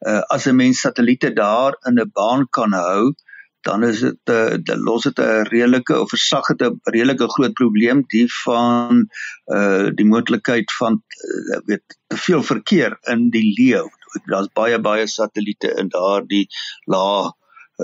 uh, 0.07 0.21
as 0.27 0.45
'n 0.45 0.55
mens 0.55 0.79
satelliete 0.79 1.33
daar 1.33 1.77
in 1.87 1.99
'n 1.99 2.11
baan 2.13 2.47
kan 2.49 2.71
hou 2.71 3.13
dan 3.61 3.83
is 3.83 3.99
dit 3.99 4.17
'n 4.25 4.31
uh, 4.31 4.53
eh, 4.53 4.79
los 4.87 5.03
dit 5.03 5.19
'n 5.19 5.47
redelike 5.51 5.99
of 5.99 6.09
versag 6.09 6.45
dit 6.47 6.61
'n 6.61 6.79
redelike 6.83 7.27
groot 7.35 7.53
probleem 7.53 8.03
die 8.07 8.27
van 8.43 9.09
uh 9.55 9.87
die 9.95 10.05
moontlikheid 10.05 10.71
van 10.79 10.93
uh, 10.93 11.59
weet 11.65 11.97
te 12.07 12.17
veel 12.17 12.43
verkeer 12.43 12.97
in 13.13 13.29
die 13.29 13.53
leeu. 13.57 13.87
Daar's 14.25 14.51
baie 14.53 14.79
baie 14.79 15.07
satelliete 15.07 15.73
in 15.77 15.89
daardie 15.89 16.47
lae 16.85 17.31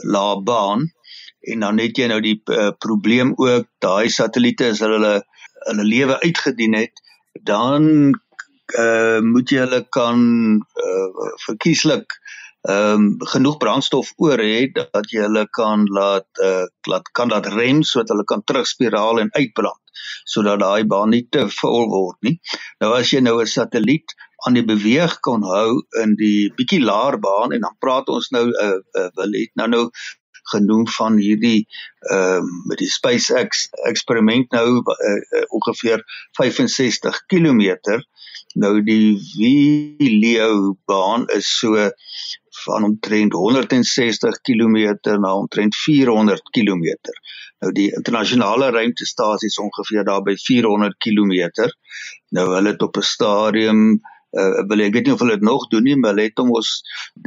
lae 0.04 0.42
baan 0.44 0.92
en 1.40 1.60
dan 1.60 1.78
het 1.78 1.98
jy 1.98 2.08
nou 2.08 2.22
die 2.22 2.42
uh, 2.52 2.72
probleem 2.78 3.34
ook 3.36 3.68
daai 3.80 4.10
satelliete 4.10 4.70
as 4.74 4.80
hulle 4.80 5.16
hulle 5.68 5.84
lewe 5.84 6.20
uitgedien 6.22 6.74
het 6.74 7.02
dan 7.44 8.14
uh 8.80 9.20
moet 9.22 9.50
jy 9.50 9.60
hulle 9.62 9.84
kan 9.90 10.20
uh 10.88 11.30
verkieslik 11.46 12.18
ehm 12.66 12.94
um, 12.94 13.08
genoeg 13.32 13.58
brandstof 13.62 14.12
oor 14.26 14.42
hê 14.42 14.62
dat 14.74 15.12
jy 15.14 15.22
hulle 15.28 15.46
kan 15.58 15.86
laat 15.98 16.44
uh 16.46 16.66
laat 16.90 17.12
kan 17.18 17.30
laat 17.34 17.50
rem 17.54 17.84
sodat 17.84 18.14
hulle 18.14 18.26
kan 18.32 18.44
terugspiraal 18.44 19.22
en 19.24 19.34
uitbrand 19.38 19.82
sodat 20.34 20.60
daai 20.64 20.86
baan 20.94 21.14
nie 21.14 21.26
te 21.32 21.46
vol 21.60 21.86
word 21.92 22.18
nie. 22.28 22.38
Nou 22.82 22.94
as 22.98 23.14
jy 23.14 23.22
nou 23.22 23.38
'n 23.42 23.54
satelliet 23.58 24.16
aan 24.46 24.58
die 24.58 24.66
beweeg 24.66 25.20
kan 25.28 25.44
hou 25.44 25.82
in 26.04 26.16
die 26.20 26.52
bietjie 26.58 26.82
laer 26.82 27.18
baan 27.20 27.54
en 27.54 27.62
dan 27.68 27.78
praat 27.80 28.10
ons 28.10 28.30
nou 28.38 28.46
'n 28.50 28.56
uh, 28.66 28.78
uh, 29.00 29.10
wil 29.20 29.40
het 29.40 29.52
nou 29.62 29.68
nou 29.68 29.86
genoem 30.54 30.88
van 30.98 31.18
hierdie 31.18 31.68
ehm 32.12 32.44
um, 32.44 32.50
met 32.70 32.82
die 32.82 32.92
SpaceX 32.98 33.66
eksperiment 33.92 34.52
nou 34.52 34.68
uh, 34.82 35.16
uh, 35.38 35.46
ongeveer 35.58 36.04
65 36.38 37.26
km 37.34 37.62
nou 38.56 38.82
die 38.84 39.18
Leo 40.00 40.78
baan 40.86 41.26
is 41.28 41.50
so 41.60 41.90
van 42.64 42.84
omtrent 42.84 43.34
160 43.34 44.42
km 44.42 44.98
na 45.20 45.36
omtrent 45.36 45.76
400 45.76 46.42
km. 46.56 46.96
Nou 47.60 47.72
die 47.72 47.88
internasionale 47.96 48.70
ruimtestasie 48.72 49.48
is 49.48 49.60
ongeveer 49.60 50.04
daar 50.04 50.22
by 50.22 50.36
400 50.36 50.98
km. 50.98 51.70
Nou 52.30 52.50
hulle 52.54 52.76
het 52.76 52.82
op 52.82 52.98
'n 52.98 53.02
stadium 53.02 53.82
uh, 54.36 54.62
wil 54.68 54.80
ek 54.86 54.94
weet 54.94 55.06
nie 55.06 55.14
of 55.14 55.20
hulle 55.24 55.38
dit 55.40 55.48
nog 55.48 55.68
doen 55.68 55.84
nie, 55.84 55.98
maar 55.98 56.14
hulle 56.14 56.30
het 56.30 56.42
hom 56.42 56.52
ons 56.60 56.72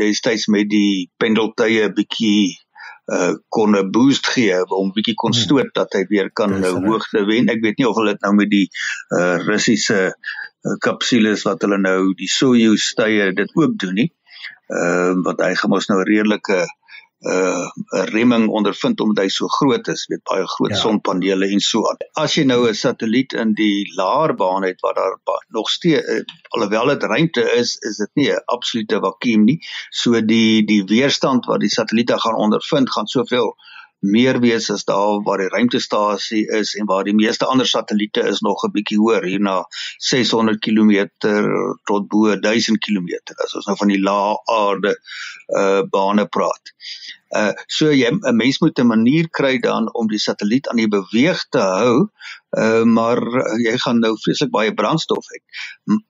destyds 0.00 0.46
met 0.46 0.68
die 0.70 1.10
pendeltye 1.16 1.92
bietjie 1.92 2.56
uh 3.08 3.32
kon 3.48 3.72
'n 3.76 3.90
boost 3.90 4.26
gee 4.28 4.56
om 4.68 4.92
bietjie 4.92 5.14
kon 5.14 5.32
hmm. 5.32 5.40
stoot 5.40 5.70
dat 5.72 5.92
hy 5.96 6.04
weer 6.08 6.30
kan 6.30 6.60
nou 6.60 6.74
hoogte 6.84 7.24
wen. 7.24 7.48
Ek 7.48 7.62
weet 7.64 7.78
nie 7.78 7.88
of 7.88 7.96
hulle 7.96 8.12
dit 8.12 8.26
nou 8.26 8.34
met 8.34 8.50
die 8.50 8.68
uh 9.16 9.38
Russiese 9.46 10.12
uh, 10.12 10.76
kapsules 10.84 11.42
wat 11.48 11.64
hulle 11.64 11.78
nou 11.80 12.12
die 12.14 12.28
Soyuz 12.28 12.90
stye 12.92 13.32
dit 13.32 13.56
ook 13.56 13.78
doen 13.80 13.94
nie 13.94 14.10
ehm 14.68 15.18
uh, 15.18 15.24
wat 15.24 15.40
hy 15.40 15.54
gemos 15.54 15.88
nou 15.88 16.02
redelike 16.02 16.66
uh 17.26 17.66
'n 17.98 18.04
remming 18.14 18.48
ondervind 18.48 19.00
omdat 19.00 19.24
hy 19.24 19.28
so 19.28 19.48
groot 19.48 19.88
is, 19.88 20.06
weet 20.06 20.22
baie 20.30 20.46
groot 20.46 20.70
ja. 20.70 20.76
sonpanele 20.76 21.48
en 21.50 21.60
so 21.60 21.82
aan. 21.90 21.96
As 22.14 22.34
jy 22.34 22.44
nou 22.44 22.68
'n 22.68 22.74
satelliet 22.74 23.32
in 23.32 23.54
die 23.58 23.88
laer 23.96 24.34
baan 24.34 24.62
het 24.62 24.80
waar 24.80 24.94
daar 24.94 25.18
nog 25.48 25.70
steeds 25.70 26.06
uh, 26.06 26.22
alhoewel 26.48 26.86
dit 26.86 27.02
ruimte 27.02 27.42
is, 27.56 27.76
is 27.90 27.96
dit 27.96 28.10
nie 28.14 28.30
'n 28.30 28.42
absolute 28.44 29.00
vakuum 29.00 29.44
nie. 29.44 29.58
So 29.90 30.20
die 30.20 30.64
die 30.64 30.84
weerstand 30.84 31.46
wat 31.46 31.60
die 31.60 31.74
satelliete 31.78 32.20
gaan 32.20 32.34
ondervind 32.36 32.92
gaan 32.92 33.06
soveel 33.06 33.56
meer 34.00 34.38
wees 34.40 34.70
as 34.70 34.84
daar 34.84 35.22
waar 35.26 35.42
die 35.42 35.50
ruimtestasie 35.50 36.44
is 36.60 36.74
en 36.78 36.86
waar 36.86 37.04
die 37.04 37.14
meeste 37.14 37.46
ander 37.46 37.66
satelliete 37.66 38.22
is 38.30 38.40
nog 38.40 38.64
'n 38.64 38.72
bietjie 38.72 38.98
hoër 38.98 39.24
hier 39.24 39.40
na 39.40 39.64
600 39.98 40.60
km 40.60 41.08
tot 41.84 42.08
bo 42.08 42.36
1000 42.36 42.78
km 42.78 43.08
as 43.44 43.54
ons 43.54 43.66
nou 43.66 43.76
van 43.76 43.88
die 43.88 44.02
lae 44.02 44.36
aarde 44.46 44.96
uh 45.58 45.82
bane 45.90 46.26
praat. 46.26 46.74
Uh 47.34 47.52
so 47.66 47.90
jy 47.90 48.10
'n 48.10 48.36
mens 48.36 48.60
moet 48.60 48.78
'n 48.78 48.86
manier 48.86 49.28
kry 49.30 49.58
dan 49.58 49.92
om 49.94 50.06
die 50.06 50.18
satelliet 50.18 50.68
aan 50.68 50.76
die 50.76 50.88
beweeg 50.88 51.44
te 51.50 51.58
hou, 51.58 52.08
uh 52.56 52.84
maar 52.84 53.18
jy 53.58 53.76
gaan 53.78 53.98
nou 54.00 54.14
vreeslik 54.16 54.50
baie 54.50 54.74
brandstof 54.74 55.26
hê. 55.32 55.42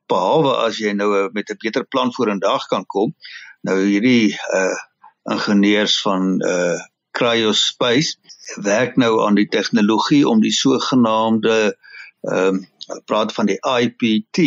Behalwe 0.09 0.57
as 0.67 0.79
jy 0.79 0.93
nou 0.93 1.31
met 1.33 1.51
'n 1.51 1.57
beter 1.65 1.85
plan 1.85 2.13
vorendag 2.13 2.67
kan 2.67 2.87
kom. 2.87 3.15
Nou 3.63 3.81
hierdie 3.81 4.37
uh 4.53 4.77
ingenieurs 5.25 6.01
van 6.03 6.41
uh 6.45 6.79
Cryospace 7.11 8.17
werk 8.63 8.97
nou 8.97 9.23
aan 9.25 9.35
die 9.35 9.49
tegnologie 9.49 10.29
om 10.29 10.41
die 10.41 10.55
sogenaamde 10.55 11.77
ehm 12.23 12.59
um, 12.59 12.67
praat 13.05 13.33
van 13.37 13.47
die 13.47 13.59
IPT. 13.61 14.39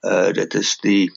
Uh 0.00 0.30
dit 0.32 0.54
is 0.54 0.76
die 0.82 1.10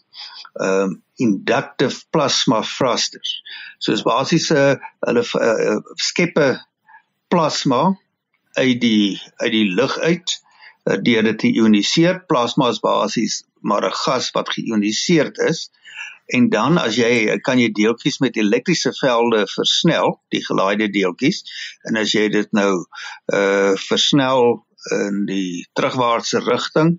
ehm 0.53 0.81
um, 0.81 1.03
inductive 1.15 2.03
plasma 2.09 2.61
thrusters. 2.61 3.41
So 3.79 3.91
is 3.91 4.03
basies 4.03 4.49
'n 4.51 4.57
uh, 4.57 4.75
hulle 5.07 5.23
uh, 5.23 5.79
skeppe 5.95 6.47
plasma 7.27 7.97
uit 8.53 8.81
die 8.81 9.21
uit 9.37 9.51
die 9.51 9.67
lug 9.71 9.97
uit 9.99 10.39
uh, 10.83 10.97
deur 11.01 11.23
dit 11.23 11.39
te 11.39 11.47
ioniseer. 11.47 12.25
Plasma 12.27 12.69
is 12.69 12.79
basies 12.79 13.43
maar 13.61 13.85
'n 13.85 13.99
gas 14.05 14.31
wat 14.31 14.49
geïoniseerd 14.49 15.37
is 15.37 15.69
en 16.25 16.49
dan 16.49 16.77
as 16.81 16.97
jy 16.97 17.37
kan 17.45 17.59
jy 17.61 17.69
deeltjies 17.75 18.19
met 18.23 18.37
elektriese 18.37 18.93
velde 18.97 19.45
versnel, 19.51 20.19
die 20.33 20.41
gelaaide 20.45 20.89
deeltjies. 20.89 21.43
En 21.89 21.99
as 22.01 22.13
jy 22.15 22.27
dit 22.33 22.51
nou 22.57 22.71
uh 23.33 23.73
versnel 23.87 24.65
in 24.95 25.25
die 25.29 25.65
terugwaartse 25.77 26.41
rigting, 26.45 26.95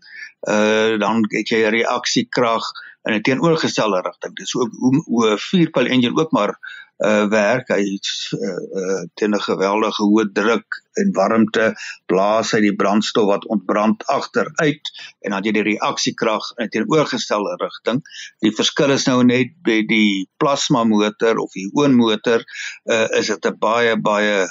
uh 0.48 0.98
dan 1.02 1.24
het 1.30 1.50
jy 1.50 1.64
'n 1.64 1.74
reaksiekrag 1.78 2.70
in 3.06 3.14
'n 3.14 3.22
teenoorgestelde 3.22 4.00
rigting. 4.00 4.36
Dis 4.36 4.54
ook 4.54 4.70
hoe 5.06 5.30
'n 5.32 5.38
vuurpyl 5.38 5.86
engine 5.86 6.16
ook 6.20 6.32
maar 6.32 6.58
uh 7.04 7.26
werk. 7.28 7.68
Hy 7.68 7.82
uh, 7.82 8.56
uh 8.80 9.02
teen 9.14 9.34
'n 9.34 9.40
geweldige 9.40 10.02
hoë 10.02 10.32
druk 10.32 10.80
en 10.96 11.12
warmte 11.12 11.74
blaas 12.08 12.52
hy 12.56 12.60
die 12.64 12.76
brandstof 12.76 13.26
wat 13.28 13.48
ontbrand 13.52 14.04
agteruit 14.08 14.92
en 15.20 15.36
dan 15.36 15.44
jy 15.44 15.52
die 15.52 15.66
reaksiekrag 15.66 16.54
in 16.62 16.70
teenoorgestelde 16.72 17.56
rigting 17.60 18.00
die 18.40 18.52
verskil 18.56 18.94
is 18.94 19.04
nou 19.08 19.22
net 19.28 19.52
by 19.66 19.82
die 19.88 20.24
plasma 20.40 20.84
motor 20.88 21.42
of 21.42 21.52
die 21.52 21.68
oonmotor 21.76 22.44
uh 22.92 23.06
is 23.20 23.28
dit 23.32 23.50
'n 23.50 23.58
baie 23.60 23.96
baie 23.96 24.46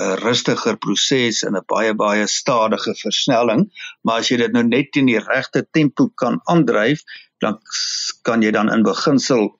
'n 0.00 0.16
rustiger 0.24 0.76
proses 0.78 1.42
en 1.44 1.56
'n 1.56 1.64
baie 1.68 1.92
baie 1.94 2.26
stadige 2.26 2.94
versnelling. 2.96 3.68
Maar 4.04 4.20
as 4.20 4.30
jy 4.30 4.38
dit 4.40 4.52
nou 4.52 4.64
net 4.64 4.92
teen 4.92 5.06
die 5.06 5.20
regte 5.20 5.66
tempo 5.70 6.08
kan 6.16 6.40
aandryf 6.48 7.02
dan 7.40 7.58
kan 8.22 8.42
jy 8.42 8.50
dan 8.50 8.70
in 8.72 8.82
beginsel 8.86 9.50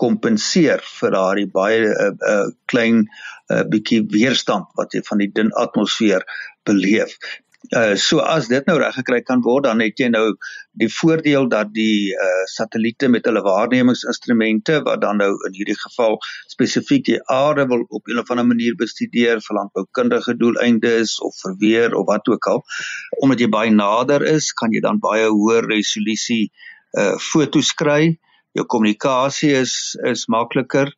kompenseer 0.00 0.82
vir 1.00 1.14
daardie 1.16 1.50
baie 1.52 1.84
uh, 1.90 2.10
uh, 2.32 2.48
klein 2.72 3.04
uh, 3.04 3.62
bietjie 3.68 4.02
weerstand 4.14 4.72
wat 4.80 4.96
jy 4.96 5.04
van 5.10 5.22
die 5.22 5.30
dun 5.36 5.54
atmosfeer 5.60 6.26
beleef. 6.68 7.16
Uh 7.76 7.92
so 8.00 8.22
as 8.24 8.46
dit 8.48 8.66
nou 8.66 8.78
reg 8.80 8.94
gekry 8.96 9.18
kan 9.20 9.42
word 9.44 9.66
dan 9.66 9.82
het 9.84 10.00
jy 10.00 10.06
nou 10.08 10.22
die 10.80 10.88
voordeel 10.90 11.44
dat 11.52 11.74
die 11.74 12.14
uh 12.16 12.46
satelliete 12.48 13.10
met 13.12 13.28
hulle 13.28 13.42
waarnemingsinstrumente 13.44 14.78
wat 14.86 15.02
dan 15.02 15.20
nou 15.20 15.28
in 15.48 15.58
hierdie 15.58 15.76
geval 15.82 16.16
spesifiek 16.54 17.04
die 17.10 17.18
aarde 17.34 17.68
wil 17.68 17.84
op 17.98 18.08
'n 18.08 18.22
of 18.22 18.32
ander 18.32 18.48
manier 18.48 18.78
bestudeer 18.80 19.44
vir 19.44 19.58
landboukundige 19.58 20.34
doeleindes 20.40 21.18
of 21.20 21.36
vir 21.42 21.54
weer 21.60 21.94
of 22.00 22.08
wat 22.08 22.32
ook 22.32 22.50
al 22.54 22.64
omdat 23.20 23.44
jy 23.44 23.50
baie 23.58 23.76
nader 23.76 24.24
is 24.24 24.50
kan 24.62 24.72
jy 24.72 24.80
dan 24.80 24.98
baie 24.98 25.28
hoër 25.28 25.68
resolusie 25.76 26.48
uh 26.96 27.14
fotos 27.20 27.76
kry 27.76 28.02
uh 28.08 28.29
jou 28.58 28.66
kommunikasie 28.66 29.52
is 29.56 29.96
is 30.12 30.26
makliker 30.26 30.92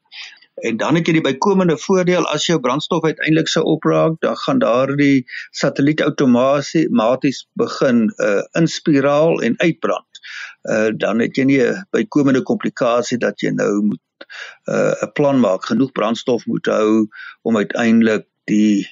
en 0.55 0.77
dan 0.77 0.95
het 0.99 1.09
jy 1.09 1.17
die 1.17 1.25
bykomende 1.25 1.77
voordeel 1.81 2.27
as 2.29 2.47
jou 2.47 2.59
brandstof 2.61 3.05
uiteindelik 3.05 3.49
sou 3.49 3.65
opraak 3.75 4.19
dan 4.25 4.37
gaan 4.45 4.61
daardie 4.63 5.25
satelliet 5.51 6.03
outomaties 6.05 7.47
begin 7.59 8.05
uh, 8.19 8.43
inspiraal 8.59 9.41
en 9.43 9.57
uitbrand. 9.59 10.21
Uh, 10.63 10.91
dan 10.97 11.25
het 11.25 11.37
jy 11.37 11.45
nie 11.49 11.61
'n 11.63 11.87
bykomende 11.91 12.43
komplikasie 12.43 13.19
dat 13.19 13.41
jy 13.41 13.51
nou 13.51 13.83
moet 13.83 14.27
uh, 14.69 14.95
'n 15.03 15.13
plan 15.15 15.41
maak 15.41 15.65
genoeg 15.65 15.93
brandstof 15.93 16.47
moet 16.47 16.67
hou 16.67 17.09
om 17.43 17.57
uiteindelik 17.57 18.29
die 18.45 18.87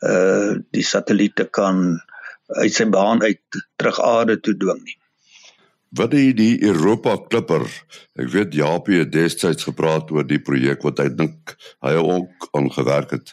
uh 0.00 0.56
die 0.72 0.84
satelliete 0.84 1.44
kan 1.44 2.00
uit 2.46 2.72
sy 2.72 2.86
baan 2.88 3.22
uit 3.22 3.40
terug 3.76 4.00
aarde 4.00 4.40
toe 4.40 4.56
dwing 4.56 4.80
nie. 4.84 4.99
Wat 5.90 6.12
is 6.14 6.34
die 6.38 6.62
Europa 6.62 7.16
Clipper? 7.28 7.64
Ek 8.14 8.28
weet 8.30 8.54
Japie 8.54 9.00
het 9.00 9.10
destyds 9.10 9.66
gepraat 9.66 10.12
oor 10.14 10.26
die 10.26 10.38
projek 10.38 10.84
wat 10.86 11.02
hy 11.02 11.08
dink 11.10 11.56
hy 11.82 11.96
ook 11.98 12.46
aangewerk 12.54 13.16
het 13.16 13.32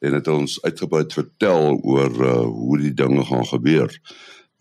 en 0.00 0.16
het 0.16 0.30
ons 0.32 0.54
uitgebrei 0.64 1.02
vertel 1.12 1.76
oor 1.76 2.14
uh, 2.24 2.32
hoe 2.48 2.78
die 2.80 2.94
dinge 2.96 3.20
gaan 3.28 3.44
gebeur. 3.44 3.92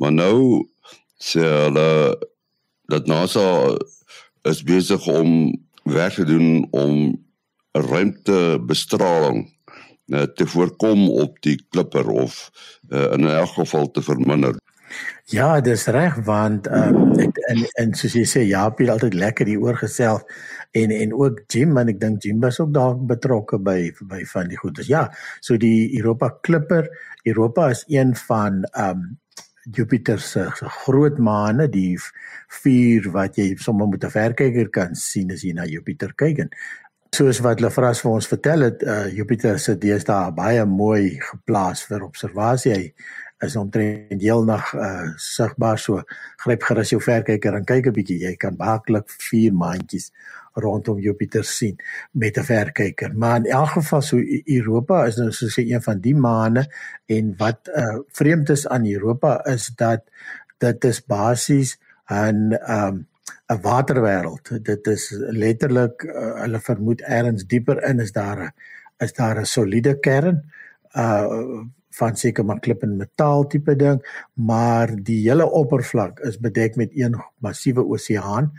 Maar 0.03 0.11
nou 0.17 0.67
sê 1.15 1.45
hulle 1.47 2.19
dat 2.91 3.07
NASA 3.07 3.47
is 4.51 4.59
besig 4.67 5.07
om 5.07 5.55
werk 5.87 6.19
te 6.19 6.27
doen 6.27 6.67
om 6.75 7.15
ruimtebestraling 7.71 9.45
uh, 10.11 10.27
te 10.27 10.43
voorkom 10.43 11.07
op 11.23 11.39
die 11.47 11.55
Clipper 11.71 12.11
of 12.11 12.49
uh, 12.91 13.13
in 13.15 13.23
'n 13.23 13.47
geval 13.55 13.91
te 13.91 14.03
verminder. 14.03 14.59
Ja, 15.29 15.61
dis 15.61 15.85
reg 15.93 16.15
want 16.25 16.67
um, 16.67 17.13
ek 17.21 17.37
en 17.51 17.63
en 17.83 17.93
soos 17.97 18.15
jy 18.17 18.25
sê 18.25 18.43
Jaapie 18.49 18.87
het 18.87 18.95
altyd 18.95 19.17
lekker 19.21 19.51
hier 19.51 19.61
oorgesels 19.61 20.25
en 20.77 20.91
en 20.95 21.13
ook 21.13 21.43
Jim 21.53 21.77
en 21.77 21.91
ek 21.93 21.99
dink 22.01 22.25
Jim 22.25 22.41
was 22.41 22.59
ook 22.59 22.73
dalk 22.73 23.05
betrokke 23.09 23.59
by 23.61 23.91
by 24.09 24.23
van 24.33 24.49
die 24.49 24.57
goedes. 24.57 24.89
Ja, 24.89 25.07
so 25.41 25.57
die 25.57 25.89
Europa 25.99 26.31
Clipper, 26.41 26.89
Europa 27.25 27.69
is 27.69 27.83
een 27.87 28.15
van 28.27 28.63
um 28.73 29.17
Jupiter 29.71 30.19
se 30.19 30.47
groot 30.83 31.17
maane, 31.21 31.67
die 31.69 31.97
vier 32.63 33.09
wat 33.13 33.37
jy 33.37 33.55
sommer 33.61 33.87
met 33.87 34.03
'n 34.03 34.09
verkyker 34.09 34.69
kan 34.69 34.95
sien 34.95 35.31
as 35.31 35.43
jy 35.43 35.53
na 35.53 35.65
Jupiter 35.65 36.13
kyk 36.15 36.39
en 36.39 36.49
soos 37.15 37.39
wat 37.45 37.61
Lefras 37.61 38.01
vir 38.01 38.11
ons 38.11 38.27
vertel 38.27 38.61
het, 38.61 38.83
uh, 38.83 39.07
Jupiter 39.13 39.59
se 39.59 39.75
deesdae 39.75 40.31
baie 40.35 40.65
mooi 40.65 41.19
geplaas 41.31 41.83
vir 41.89 42.05
observasie. 42.05 42.73
Hy 42.73 42.93
is 43.45 43.55
omtrent 43.55 44.21
heelnag 44.21 44.73
uh 44.73 45.11
sigbaar 45.15 45.79
so 45.79 46.01
gryp 46.43 46.63
gerus 46.67 46.91
jou 46.93 46.99
verkyker 47.01 47.55
en 47.55 47.65
kyk 47.65 47.87
'n 47.87 47.95
bietjie. 47.95 48.19
Jy 48.25 48.35
kan 48.35 48.55
maklik 48.57 49.09
vier 49.29 49.53
maandjies 49.53 50.11
rondom 50.59 50.99
Jupiter 50.99 51.43
sien 51.43 51.77
met 52.11 52.37
'n 52.37 52.43
verkyker. 52.43 53.15
Maar 53.15 53.37
in 53.37 53.45
elk 53.45 53.69
geval 53.69 54.01
so 54.01 54.17
Europa 54.45 55.05
is 55.05 55.15
nou 55.15 55.31
soos 55.31 55.57
een 55.57 55.81
van 55.81 55.99
die 55.99 56.15
maane 56.15 56.67
en 57.05 57.33
wat 57.37 57.69
uh 57.75 57.99
vreemd 58.11 58.49
is 58.49 58.67
aan 58.67 58.85
Europa 58.85 59.45
is 59.45 59.71
dat 59.75 60.01
dit 60.57 60.83
is 60.83 61.05
basies 61.05 61.77
'n 62.11 62.53
um 62.69 63.07
'n 63.49 63.61
waterwêreld 63.61 64.63
dit 64.63 64.87
is 64.87 65.09
letterlik 65.17 66.03
uh, 66.03 66.41
hulle 66.41 66.59
vermoed 66.59 67.01
ergens 67.01 67.45
dieper 67.45 67.83
in 67.83 67.99
is 67.99 68.11
daar 68.11 68.39
'n 68.43 68.53
is 68.97 69.13
daar 69.13 69.39
'n 69.39 69.45
soliede 69.45 69.99
kern. 69.99 70.43
Uh 70.93 71.63
van 71.97 72.15
seker 72.17 72.45
maar 72.45 72.59
klip 72.59 72.83
en 72.83 72.97
metaal 72.97 73.47
tipe 73.47 73.75
ding, 73.75 74.01
maar 74.33 74.93
die 74.95 75.21
hele 75.29 75.49
oppervlak 75.49 76.19
is 76.27 76.39
bedek 76.39 76.75
met 76.75 76.93
een 76.93 77.17
massiewe 77.37 77.85
oseaan 77.85 78.51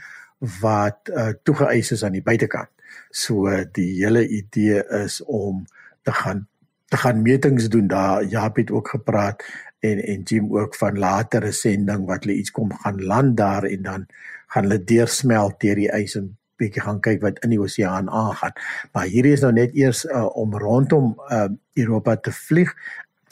wat 0.60 1.10
uh, 1.12 1.32
toegeëis 1.42 1.92
is 1.96 2.04
aan 2.04 2.16
die 2.16 2.24
buitekant. 2.24 2.70
So 3.10 3.50
die 3.76 3.92
hele 4.00 4.26
idee 4.28 4.82
is 5.02 5.20
om 5.24 5.66
te 6.02 6.12
gaan 6.12 6.46
te 6.90 6.98
gaan 6.98 7.22
metings 7.22 7.68
doen 7.70 7.86
daar 7.86 8.24
Jaap 8.24 8.56
het 8.56 8.70
ook 8.70 8.88
gepraat 8.88 9.44
en 9.78 10.02
en 10.02 10.22
Jim 10.22 10.56
ook 10.56 10.74
van 10.74 10.98
latere 10.98 11.52
sending 11.52 12.06
wat 12.06 12.24
hulle 12.24 12.36
iets 12.36 12.50
kom 12.50 12.72
gaan 12.82 13.02
land 13.02 13.36
daar 13.36 13.64
en 13.64 13.82
dan 13.82 14.06
gaan 14.46 14.66
hulle 14.66 14.84
deursmelt 14.84 15.60
deur 15.60 15.78
die 15.78 15.90
ys 15.94 16.16
en 16.18 16.32
bietjie 16.60 16.82
gaan 16.84 17.00
kyk 17.00 17.22
wat 17.24 17.38
in 17.44 17.54
die 17.54 17.60
oseaan 17.60 18.10
aangaan. 18.10 18.52
Maar 18.92 19.06
hierdie 19.08 19.32
is 19.32 19.44
nou 19.44 19.52
net 19.56 19.72
eers 19.76 20.04
uh, 20.04 20.26
om 20.36 20.56
rondom 20.58 21.14
uh, 21.30 21.46
Europa 21.78 22.16
te 22.16 22.32
vlieg 22.36 22.74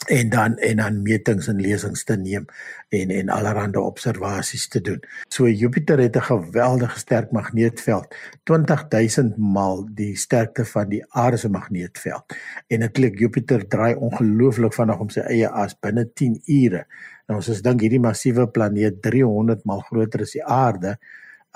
en 0.09 0.29
dan 0.29 0.57
en 0.57 0.77
dan 0.81 1.01
metings 1.05 1.47
en 1.47 1.61
lesings 1.61 2.03
te 2.03 2.15
neem 2.17 2.45
en 2.89 3.11
en 3.13 3.29
allerlei 3.29 3.77
observasies 3.77 4.67
te 4.67 4.81
doen. 4.81 5.03
So 5.27 5.47
Jupiter 5.47 5.99
het 5.99 6.15
'n 6.15 6.21
geweldige 6.21 6.99
sterk 6.99 7.31
magneetveld, 7.31 8.15
20000 8.43 9.37
maal 9.37 9.87
die 9.93 10.15
sterkte 10.17 10.65
van 10.65 10.89
die 10.89 11.05
aarde 11.09 11.37
se 11.37 11.49
magneetveld. 11.49 12.23
En 12.67 12.79
dit 12.79 12.91
klink 12.91 13.19
Jupiter 13.19 13.67
draai 13.67 13.95
ongelooflik 13.95 14.73
vinnig 14.73 14.99
om 14.99 15.09
sy 15.09 15.19
eie 15.19 15.49
as 15.49 15.79
binne 15.79 16.09
10 16.13 16.41
ure. 16.45 16.85
Nou 17.27 17.37
ons 17.37 17.49
is 17.49 17.61
dink 17.61 17.81
hierdie 17.81 17.99
massiewe 17.99 18.47
planeet 18.47 19.01
300 19.01 19.63
maal 19.63 19.79
groter 19.79 20.21
as 20.21 20.31
die 20.31 20.45
aarde 20.45 20.97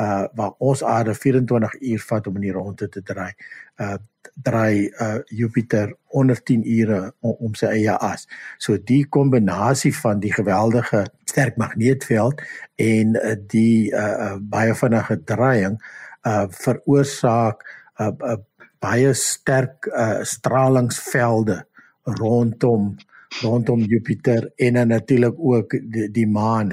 uh 0.02 0.26
waar 0.34 0.54
ons 0.58 0.84
aarde 0.84 1.14
24 1.14 1.82
uur 1.82 2.00
vat 2.08 2.28
om 2.28 2.36
in 2.36 2.48
die 2.48 2.52
ronde 2.52 2.90
te 2.90 3.02
draai. 3.02 3.34
Uh 3.78 3.98
draai 4.42 4.90
uh 5.02 5.20
Jupiter 5.26 5.94
onder 6.10 6.44
10 6.44 6.64
ure 6.80 7.14
om, 7.20 7.36
om 7.40 7.54
sy 7.56 7.66
eie 7.66 7.98
as. 7.98 8.28
So 8.58 8.78
die 8.78 9.04
kombinasie 9.06 9.94
van 9.96 10.20
die 10.24 10.34
geweldige 10.34 11.06
sterk 11.30 11.58
magneetveld 11.58 12.42
en 12.76 13.16
uh, 13.20 13.36
die 13.48 13.92
uh, 13.92 14.00
uh 14.00 14.38
baie 14.40 14.74
vinnige 14.76 15.20
draaiing 15.24 15.78
uh 16.26 16.48
veroorsaak 16.50 17.64
'n 18.00 18.04
uh, 18.04 18.34
uh, 18.34 18.40
baie 18.80 19.14
sterk 19.14 19.88
uh 19.88 20.24
stralingsvelde 20.24 21.64
rondom 22.04 22.96
rondom 23.42 23.80
Jupiter 23.80 24.52
en 24.56 24.74
dan 24.74 24.88
natuurlik 24.88 25.36
ook 25.38 25.72
die, 25.72 26.12
die 26.12 26.28
maan 26.28 26.72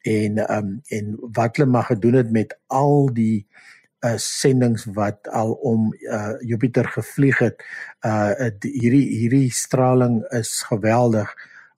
en 0.00 0.38
um 0.56 0.80
en 0.88 1.16
wat 1.32 1.56
hulle 1.56 1.70
mag 1.70 1.86
gedoen 1.86 2.14
het 2.14 2.30
met 2.30 2.58
al 2.66 3.10
die 3.12 3.46
uh 4.06 4.14
sendings 4.16 4.84
wat 4.94 5.28
al 5.28 5.52
om 5.52 5.94
uh 6.06 6.34
Jupiter 6.40 6.88
gevlieg 6.88 7.38
het 7.38 7.64
uh 8.06 8.50
hierdie 8.62 9.06
hierdie 9.18 9.50
straling 9.50 10.22
is 10.30 10.62
geweldig 10.62 11.34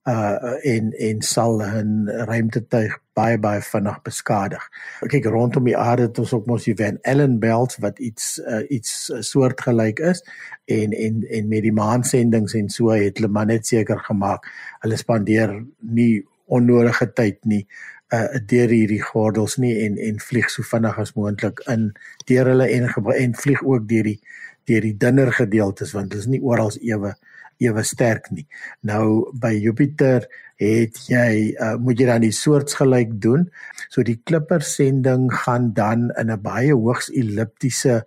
uh 0.09 0.57
en 0.65 0.93
en 0.93 1.23
sal 1.23 1.61
'n 1.63 2.09
ruimtetuig 2.09 2.99
baie 3.13 3.39
baie 3.39 3.61
vinnig 3.61 4.03
beskadig. 4.03 4.63
Kyk 5.01 5.25
rondom 5.25 5.65
die 5.65 5.77
aarde 5.77 6.03
het 6.03 6.19
ons 6.19 6.33
ook 6.33 6.47
mos 6.47 6.65
die 6.65 6.77
Van 6.77 6.99
Allen 7.03 7.39
belt 7.39 7.77
wat 7.85 7.99
iets 7.99 8.39
uh, 8.39 8.65
iets 8.69 9.13
soortgelyk 9.21 9.99
is 9.99 10.25
en 10.65 10.93
en 10.93 11.23
en 11.29 11.49
met 11.49 11.63
die 11.63 11.73
maansendings 11.73 12.55
en 12.55 12.69
so 12.69 12.89
het 12.89 13.19
hulle 13.19 13.29
maar 13.29 13.47
net 13.47 13.67
seker 13.67 13.99
gemaak 13.99 14.47
hulle 14.81 14.97
spandeer 14.97 15.65
nie 15.79 16.25
onnodige 16.47 17.13
tyd 17.13 17.45
nie 17.45 17.67
uh 18.15 18.41
deur 18.47 18.73
hierdie 18.73 19.03
gordels 19.03 19.57
nie 19.57 19.75
en 19.85 19.99
en 19.99 20.19
vlieg 20.19 20.49
so 20.51 20.63
vinnig 20.63 20.99
as 20.99 21.13
moontlik 21.15 21.61
in 21.71 21.91
deur 22.27 22.47
hulle 22.47 22.71
en 22.71 22.89
en 23.15 23.35
vlieg 23.35 23.63
ook 23.63 23.89
deur 23.89 24.09
die 24.09 24.21
deur 24.65 24.81
die 24.81 24.97
dunner 24.97 25.33
gedeeltes 25.33 25.93
want 25.93 26.11
dit 26.11 26.21
is 26.21 26.27
nie 26.27 26.43
oral 26.43 26.73
ewe 26.81 27.15
ewe 27.61 27.83
sterk 27.87 28.31
nie. 28.35 28.47
Nou 28.87 29.31
by 29.41 29.53
Jupiter 29.57 30.27
het 30.61 30.99
jy 31.09 31.53
uh, 31.57 31.77
moet 31.81 32.01
jy 32.01 32.09
dan 32.09 32.25
die 32.25 32.35
soortgelyk 32.35 33.17
doen. 33.23 33.47
So 33.89 34.05
die 34.07 34.19
Clipper 34.25 34.65
sending 34.65 35.29
gaan 35.45 35.73
dan 35.77 36.11
in 36.21 36.31
'n 36.33 36.43
baie 36.43 36.75
hoogs 36.75 37.11
elliptiese 37.11 38.05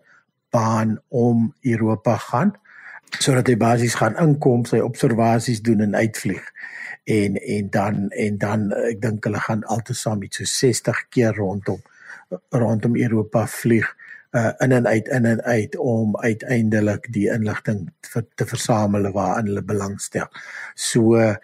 baan 0.52 1.00
om 1.10 1.54
Europa 1.62 2.18
gaan 2.18 2.54
sodat 3.20 3.48
hy 3.48 3.56
basies 3.56 3.94
gaan 3.96 4.16
inkom, 4.18 4.66
sy 4.66 4.80
observasies 4.82 5.62
doen 5.62 5.82
en 5.86 5.96
uitvlieg. 5.96 6.44
En 7.06 7.36
en 7.36 7.70
dan 7.70 8.10
en 8.10 8.38
dan 8.38 8.72
ek 8.89 9.02
dink 9.02 9.26
hulle 9.28 9.39
gaan 9.39 9.63
altesaam 9.63 10.24
iets 10.24 10.38
so 10.38 10.46
60 10.46 11.08
keer 11.10 11.36
rondom 11.36 11.82
rondom 12.50 12.96
Europa 12.96 13.48
vlieg 13.48 13.89
uh, 14.34 14.52
in 14.60 14.72
en 14.72 14.88
uit 14.88 15.08
in 15.08 15.26
en 15.26 15.41
uit 15.41 15.78
om 15.78 16.17
uiteindelik 16.17 17.08
die 17.13 17.30
inligting 17.32 17.86
vir, 18.13 18.26
te 18.36 18.46
versamel 18.50 19.12
waarin 19.13 19.50
hulle 19.52 19.63
belangstel. 19.65 20.30
So 20.76 21.17
uh, 21.19 21.36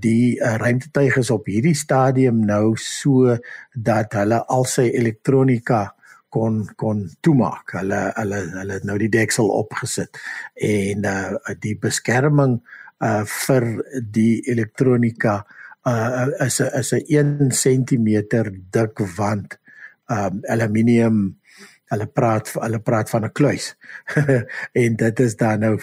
die 0.00 0.40
uh, 0.40 0.56
ruimtetuig 0.62 1.20
is 1.20 1.30
op 1.30 1.48
hierdie 1.50 1.76
stadium 1.76 2.44
nou 2.46 2.76
so 2.80 3.36
dat 3.74 4.16
hulle 4.18 4.42
al 4.48 4.68
sy 4.68 4.88
elektronika 4.90 5.90
kon 6.30 6.62
kon 6.80 7.08
toemaak. 7.20 7.76
Hulle 7.80 8.02
hulle 8.16 8.42
hulle 8.56 8.78
het 8.78 8.86
nou 8.88 8.98
die 9.00 9.12
deksel 9.12 9.50
opgesit 9.52 10.20
en 10.54 11.08
uh, 11.08 11.54
die 11.60 11.76
beskerming 11.80 12.60
uh, 13.04 13.24
vir 13.24 13.66
die 14.00 14.40
elektronika 14.48 15.40
uh, 15.88 16.28
is 16.46 16.60
'n 16.60 16.70
is 16.80 16.92
'n 16.92 17.04
1 17.08 17.50
cm 17.50 18.08
dik 18.70 19.04
wand 19.16 19.58
um 20.10 20.42
aluminium 20.48 21.39
hulle 21.90 22.06
praat 22.06 22.52
hulle 22.54 22.80
praat 22.80 23.10
van 23.10 23.24
'n 23.24 23.32
kluis. 23.32 23.74
en 24.84 24.96
dit 24.96 25.20
is 25.20 25.36
dan 25.36 25.60
nou 25.60 25.74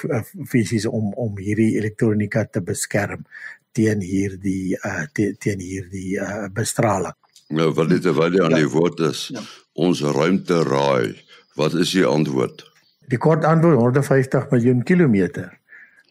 fisies 0.45 0.85
om 0.85 1.13
om 1.13 1.37
hierdie 1.37 1.75
elektronika 1.77 2.45
te 2.45 2.61
beskerm 2.61 3.25
teen 3.71 4.01
hierdie 4.01 4.77
uh 4.85 5.05
teen 5.13 5.59
hierdie 5.59 6.17
uh 6.19 6.47
bestraling. 6.53 7.15
Nou 7.49 7.71
wat 7.73 7.89
dit 7.89 8.05
wat 8.05 8.33
jy 8.33 8.43
aan 8.43 8.55
ja. 8.55 8.63
die 8.63 8.71
woord 8.71 8.99
is. 8.99 9.27
Ja. 9.33 9.43
Ons 9.73 10.01
ruimte 10.01 10.63
raai. 10.63 11.15
Wat 11.55 11.73
is 11.73 11.93
die 11.95 12.05
antwoord? 12.05 12.65
Die 13.07 13.17
kort 13.17 13.45
antwoord 13.45 13.77
150 13.79 14.49
miljoen 14.51 14.83
kilometer 14.83 15.53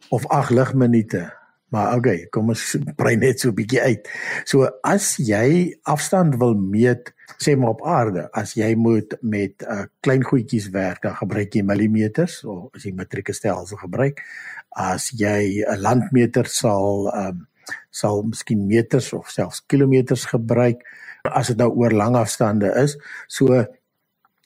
of 0.09 0.26
8 0.26 0.50
ligminute. 0.50 1.26
Maar 1.74 1.96
okay, 1.98 2.26
kom 2.30 2.48
ons 2.54 2.76
brei 2.96 3.16
net 3.16 3.40
so 3.40 3.50
'n 3.50 3.59
bietjie 3.59 3.80
uit. 3.80 4.09
So 4.44 4.68
as 4.82 5.16
jy 5.16 5.76
afstand 5.82 6.38
wil 6.38 6.54
meet 6.54 7.12
sê 7.42 7.56
maar 7.56 7.74
op 7.74 7.82
aarde, 7.86 8.28
as 8.32 8.54
jy 8.54 8.74
moet 8.78 9.16
met 9.22 9.64
uh, 9.66 9.84
klein 10.00 10.24
goedjies 10.24 10.70
werk, 10.74 11.02
dan 11.02 11.16
gebruik 11.18 11.54
jy 11.54 11.64
millimeters 11.66 12.44
of 12.44 12.70
as 12.76 12.86
jy 12.86 12.94
metrieke 12.94 13.34
stelsel 13.36 13.80
gebruik. 13.82 14.22
As 14.70 15.10
jy 15.10 15.64
'n 15.66 15.80
landmeter 15.80 16.46
sal 16.46 17.10
um, 17.14 17.46
sal 17.90 18.22
miskien 18.22 18.66
meters 18.66 19.12
of 19.12 19.30
selfs 19.32 19.62
kilometers 19.66 20.26
gebruik 20.30 20.84
as 21.26 21.50
dit 21.50 21.58
nou 21.58 21.72
oor 21.74 21.90
lang 21.90 22.14
afstande 22.16 22.70
is. 22.78 22.96
So 23.26 23.66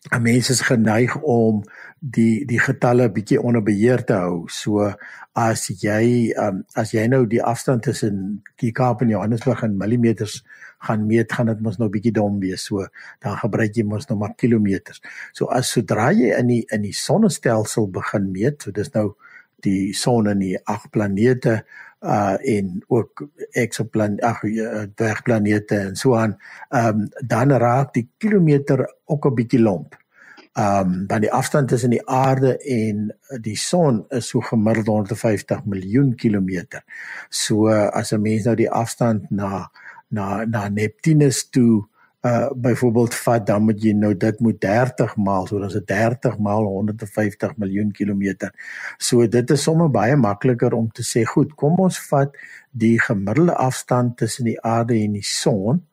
'n 0.09 0.23
mens 0.23 0.49
is 0.51 0.61
geneig 0.65 1.17
om 1.23 1.63
die 2.01 2.47
die 2.47 2.59
getalle 2.59 3.11
bietjie 3.13 3.41
onder 3.43 3.63
beheer 3.63 4.05
te 4.05 4.17
hou. 4.17 4.49
So 4.49 4.95
as 5.41 5.69
jy 5.83 6.33
um, 6.41 6.63
as 6.81 6.93
jy 6.95 7.07
nou 7.09 7.23
die 7.29 7.41
afstand 7.43 7.87
tussen 7.87 8.41
die 8.61 8.73
Kaap 8.77 9.05
en 9.05 9.13
Johannesburg 9.13 9.63
in 9.65 9.79
millimeters 9.81 10.41
gaan 10.87 11.07
meet, 11.09 11.33
gaan 11.33 11.51
dit 11.51 11.61
mos 11.65 11.79
nou 11.81 11.91
bietjie 11.93 12.13
dom 12.17 12.39
wees. 12.43 12.67
So 12.69 12.87
dan 13.25 13.39
gebruik 13.41 13.77
jy 13.77 13.85
mos 13.89 14.09
nou 14.11 14.19
maar 14.21 14.35
kilometers. 14.41 15.03
So 15.37 15.51
as 15.55 15.73
sodra 15.73 16.11
jy 16.17 16.33
in 16.37 16.51
die 16.53 16.63
in 16.75 16.85
die 16.89 16.97
sonnestelsel 16.97 17.91
begin 17.95 18.31
meet, 18.35 18.65
so 18.65 18.75
dis 18.77 18.93
nou 18.97 19.13
die 19.65 19.93
son 19.97 20.31
en 20.31 20.41
die 20.41 20.57
ag 20.73 20.89
planete 20.93 21.61
uh 22.01 22.37
en 22.49 22.79
ook 22.89 23.27
eksoplan 23.61 24.17
ag 24.25 24.41
uh, 24.49 24.87
dwergplanete 24.97 25.77
en 25.91 25.97
so 26.01 26.17
aan 26.17 26.39
ehm 26.73 27.03
um, 27.03 27.09
dan 27.21 27.53
raak 27.53 27.93
die 27.95 28.09
kilometer 28.19 28.87
ook 29.05 29.27
'n 29.27 29.35
bietjie 29.35 29.61
lomp. 29.61 30.00
Ehm 30.59 30.93
um, 30.93 31.05
want 31.07 31.23
die 31.23 31.33
afstand 31.33 31.69
tussen 31.69 31.91
die 31.91 32.09
aarde 32.09 32.57
en 32.59 33.13
die 33.41 33.57
son 33.57 34.05
is 34.09 34.29
so 34.29 34.41
gemiddeld 34.41 34.87
150 34.87 35.65
miljoen 35.65 36.15
kilometer. 36.15 36.83
So 37.29 37.69
as 37.69 38.13
'n 38.13 38.21
mens 38.23 38.45
nou 38.45 38.57
die 38.57 38.71
afstand 38.71 39.31
na 39.31 39.71
na 40.09 40.45
na 40.45 40.69
Neptunus 40.69 41.49
toe 41.51 41.87
uh 42.23 42.49
byvoorbeeld 42.55 43.15
vat 43.15 43.47
dan 43.47 43.63
moet 43.63 43.83
jy 43.83 43.93
nou 43.97 44.11
dit 44.15 44.41
moet 44.41 44.61
30 44.61 45.15
maal 45.17 45.47
so 45.47 45.59
dan 45.59 45.69
is 45.69 45.77
dit 45.79 45.87
30 45.87 46.39
maal 46.39 46.65
150 46.65 47.57
miljoen 47.57 47.93
kilometer. 47.93 48.51
So 48.99 49.27
dit 49.27 49.51
is 49.51 49.63
sommer 49.63 49.89
baie 49.89 50.17
makliker 50.17 50.75
om 50.75 50.91
te 50.91 51.03
sê 51.03 51.25
goed, 51.25 51.55
kom 51.55 51.79
ons 51.79 52.01
vat 52.11 52.37
die 52.71 52.99
gemiddelde 53.01 53.55
afstand 53.55 54.17
tussen 54.17 54.45
die 54.45 54.61
aarde 54.61 54.99
en 54.99 55.13
die 55.13 55.25
son 55.25 55.87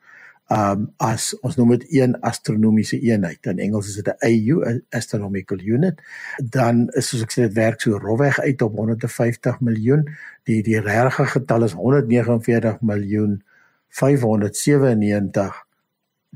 um 0.53 0.87
as 1.03 1.33
ons 1.43 1.57
noem 1.59 1.73
dit 1.75 1.85
een 1.99 2.15
astronomiese 2.23 2.99
eenheid. 2.99 3.45
In 3.51 3.59
Engels 3.59 3.87
is 3.87 3.99
dit 3.99 4.07
'n 4.07 4.17
AU, 4.29 4.81
astronomical 4.89 5.59
unit. 5.59 6.01
Dan 6.43 6.87
is 6.89 7.09
soos 7.09 7.21
ek 7.21 7.31
sê 7.31 7.41
dit 7.47 7.53
werk 7.53 7.81
so 7.81 7.97
rofweg 7.97 8.39
uit 8.39 8.61
op 8.61 8.75
150 8.75 9.59
miljoen. 9.59 10.07
Die 10.43 10.63
die 10.63 10.79
regte 10.79 11.25
getal 11.25 11.63
is 11.63 11.73
149 11.73 12.81
miljoen 12.81 13.43
597 13.89 15.67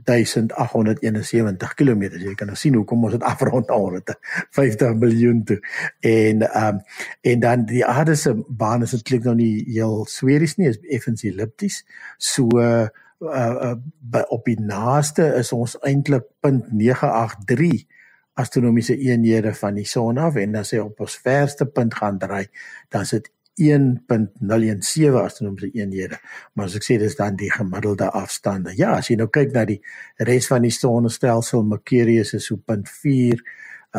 1871 0.03 1.73
km. 1.73 2.01
Jy 2.01 2.33
kan 2.35 2.47
nou 2.47 2.57
sien 2.57 2.75
hoekom 2.75 3.03
ons 3.03 3.13
dit 3.17 3.23
afrond 3.27 3.67
na 3.67 3.75
150 3.75 4.95
miljoen 4.95 5.43
toe. 5.43 5.59
En 5.99 6.41
ehm 6.47 6.75
um, 6.75 6.81
en 7.21 7.39
dan 7.39 7.65
die 7.65 7.85
aarde 7.85 8.15
se 8.15 8.33
baan 8.47 8.81
is 8.81 8.93
eintlik 8.93 9.23
nou 9.23 9.35
nie 9.35 9.63
heel 9.67 10.05
sweries 10.09 10.55
nie, 10.57 10.67
is 10.67 10.79
effens 10.81 11.23
ellipties. 11.23 11.85
So 12.17 12.47
uh, 12.59 12.87
uh 13.21 13.75
by 14.11 14.23
op 14.33 14.45
die 14.45 14.59
naaste 14.59 15.27
is 15.39 15.51
ons 15.55 15.77
eintlik 15.87 16.25
0.983 16.45 17.85
astronomiese 18.41 18.97
eenhede 18.97 19.53
van 19.53 19.75
die 19.75 19.85
son 19.85 20.17
af 20.17 20.35
en 20.39 20.55
as 20.59 20.73
hy 20.73 20.81
op 20.81 20.99
ons 21.03 21.17
verste 21.23 21.67
punt 21.67 21.93
gaan 21.99 22.17
draai, 22.19 22.47
dan 22.89 23.05
is 23.05 23.13
dit 23.17 23.29
1.017 23.61 25.17
astronomiese 25.21 25.69
eenhede. 25.75 26.17
Maar 26.55 26.69
as 26.71 26.77
ek 26.79 26.87
sê 26.87 26.97
dis 27.01 27.17
dan 27.19 27.35
die 27.37 27.51
gemiddelde 27.51 28.07
afstande. 28.17 28.73
Ja, 28.79 28.95
as 28.97 29.11
jy 29.11 29.19
nou 29.19 29.27
kyk 29.29 29.51
na 29.55 29.65
die 29.69 29.81
res 30.29 30.47
van 30.49 30.63
die 30.65 30.73
sonnestelsel, 30.73 31.65
Mercurius 31.67 32.33
is 32.39 32.47
so 32.49 32.57
0.4, 32.57 33.43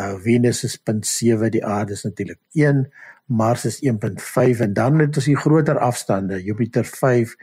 uh 0.01 0.15
Venus 0.25 0.63
is 0.67 0.79
0.7, 0.81 1.53
die 1.53 1.63
aarde 1.65 1.93
is 1.93 2.03
natuurlik 2.07 2.41
1, 2.57 2.87
Mars 3.29 3.67
is 3.69 3.79
1.5 3.85 4.65
en 4.65 4.73
dan 4.73 4.99
het 4.99 5.21
ons 5.21 5.29
die 5.29 5.37
groter 5.37 5.77
afstande, 5.79 6.41
Jupiter 6.43 6.83
5, 6.83 7.37